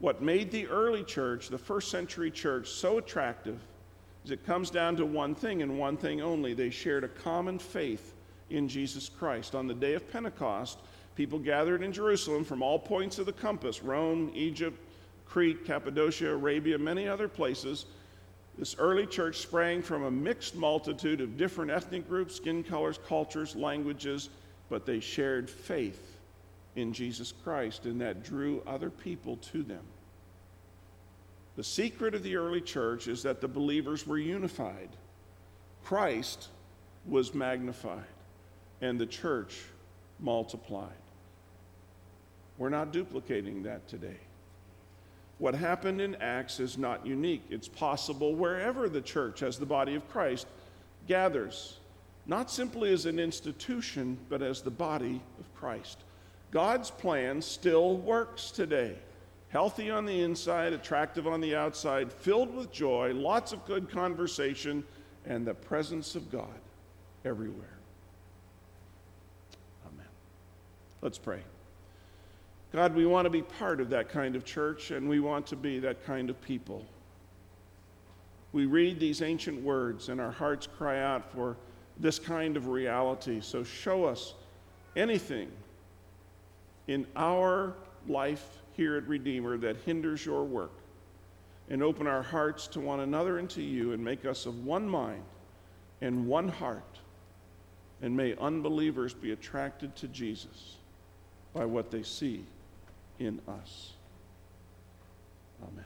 What 0.00 0.22
made 0.22 0.50
the 0.50 0.66
early 0.68 1.04
church, 1.04 1.48
the 1.48 1.58
first 1.58 1.90
century 1.90 2.30
church, 2.30 2.68
so 2.68 2.98
attractive 2.98 3.58
is 4.24 4.30
it 4.30 4.46
comes 4.46 4.70
down 4.70 4.96
to 4.96 5.06
one 5.06 5.34
thing 5.34 5.62
and 5.62 5.78
one 5.78 5.96
thing 5.96 6.20
only. 6.20 6.54
They 6.54 6.70
shared 6.70 7.04
a 7.04 7.08
common 7.08 7.58
faith 7.58 8.14
in 8.50 8.68
Jesus 8.68 9.08
Christ. 9.08 9.54
On 9.54 9.66
the 9.66 9.74
day 9.74 9.94
of 9.94 10.10
Pentecost, 10.10 10.78
people 11.14 11.38
gathered 11.38 11.82
in 11.82 11.92
Jerusalem 11.92 12.44
from 12.44 12.62
all 12.62 12.78
points 12.78 13.18
of 13.18 13.26
the 13.26 13.32
compass 13.32 13.82
Rome, 13.82 14.30
Egypt, 14.34 14.78
Crete, 15.26 15.64
Cappadocia, 15.64 16.32
Arabia, 16.32 16.78
many 16.78 17.06
other 17.06 17.28
places. 17.28 17.86
This 18.56 18.74
early 18.78 19.06
church 19.06 19.36
sprang 19.38 19.82
from 19.82 20.04
a 20.04 20.10
mixed 20.10 20.56
multitude 20.56 21.20
of 21.20 21.36
different 21.36 21.70
ethnic 21.70 22.08
groups, 22.08 22.34
skin 22.34 22.64
colors, 22.64 22.98
cultures, 23.06 23.54
languages, 23.54 24.30
but 24.68 24.84
they 24.84 25.00
shared 25.00 25.48
faith 25.48 26.16
in 26.76 26.92
Jesus 26.92 27.32
Christ, 27.44 27.84
and 27.84 28.00
that 28.00 28.24
drew 28.24 28.62
other 28.66 28.90
people 28.90 29.36
to 29.52 29.62
them. 29.62 29.84
The 31.56 31.64
secret 31.64 32.14
of 32.14 32.22
the 32.22 32.36
early 32.36 32.60
church 32.60 33.08
is 33.08 33.22
that 33.24 33.40
the 33.40 33.48
believers 33.48 34.06
were 34.06 34.18
unified. 34.18 34.90
Christ 35.84 36.48
was 37.04 37.34
magnified, 37.34 38.04
and 38.80 38.98
the 38.98 39.06
church 39.06 39.56
multiplied. 40.20 40.92
We're 42.56 42.68
not 42.68 42.92
duplicating 42.92 43.62
that 43.64 43.86
today. 43.88 44.18
What 45.38 45.54
happened 45.54 46.00
in 46.00 46.16
Acts 46.16 46.58
is 46.58 46.76
not 46.76 47.06
unique. 47.06 47.44
It's 47.48 47.68
possible 47.68 48.34
wherever 48.34 48.88
the 48.88 49.00
church, 49.00 49.42
as 49.42 49.58
the 49.58 49.66
body 49.66 49.94
of 49.94 50.08
Christ, 50.08 50.48
gathers, 51.06 51.78
not 52.26 52.50
simply 52.50 52.92
as 52.92 53.06
an 53.06 53.18
institution, 53.18 54.18
but 54.28 54.42
as 54.42 54.60
the 54.62 54.70
body 54.70 55.20
of 55.38 55.54
Christ. 55.54 55.98
God's 56.50 56.90
plan 56.90 57.40
still 57.40 57.96
works 57.98 58.50
today. 58.50 58.96
Healthy 59.50 59.90
on 59.90 60.04
the 60.04 60.20
inside, 60.20 60.72
attractive 60.72 61.26
on 61.26 61.40
the 61.40 61.54
outside, 61.54 62.12
filled 62.12 62.54
with 62.54 62.70
joy, 62.70 63.12
lots 63.14 63.52
of 63.52 63.64
good 63.64 63.90
conversation, 63.90 64.84
and 65.24 65.46
the 65.46 65.54
presence 65.54 66.14
of 66.14 66.30
God 66.30 66.48
everywhere. 67.24 67.78
Amen. 69.86 70.06
Let's 71.00 71.18
pray. 71.18 71.40
God, 72.72 72.94
we 72.94 73.06
want 73.06 73.24
to 73.24 73.30
be 73.30 73.42
part 73.42 73.80
of 73.80 73.90
that 73.90 74.08
kind 74.08 74.36
of 74.36 74.44
church, 74.44 74.90
and 74.90 75.08
we 75.08 75.20
want 75.20 75.46
to 75.48 75.56
be 75.56 75.78
that 75.78 76.04
kind 76.04 76.28
of 76.28 76.40
people. 76.42 76.84
We 78.52 78.66
read 78.66 78.98
these 78.98 79.22
ancient 79.22 79.62
words, 79.62 80.08
and 80.08 80.20
our 80.20 80.30
hearts 80.30 80.66
cry 80.66 81.00
out 81.00 81.32
for 81.32 81.56
this 81.98 82.18
kind 82.18 82.56
of 82.56 82.68
reality. 82.68 83.40
So 83.40 83.62
show 83.62 84.04
us 84.04 84.34
anything 84.96 85.50
in 86.88 87.06
our 87.14 87.74
life 88.08 88.58
here 88.72 88.96
at 88.96 89.06
Redeemer 89.06 89.56
that 89.58 89.76
hinders 89.84 90.26
your 90.26 90.44
work. 90.44 90.72
And 91.70 91.82
open 91.82 92.06
our 92.06 92.22
hearts 92.22 92.66
to 92.68 92.80
one 92.80 93.00
another 93.00 93.38
and 93.38 93.48
to 93.50 93.62
you 93.62 93.92
and 93.92 94.02
make 94.02 94.24
us 94.24 94.46
of 94.46 94.64
one 94.64 94.88
mind 94.88 95.22
and 96.00 96.26
one 96.26 96.48
heart. 96.48 96.98
And 98.00 98.16
may 98.16 98.34
unbelievers 98.36 99.12
be 99.12 99.32
attracted 99.32 99.94
to 99.96 100.08
Jesus 100.08 100.77
by 101.52 101.64
what 101.64 101.90
they 101.90 102.02
see 102.02 102.44
in 103.18 103.40
us. 103.48 103.92
Amen. 105.62 105.84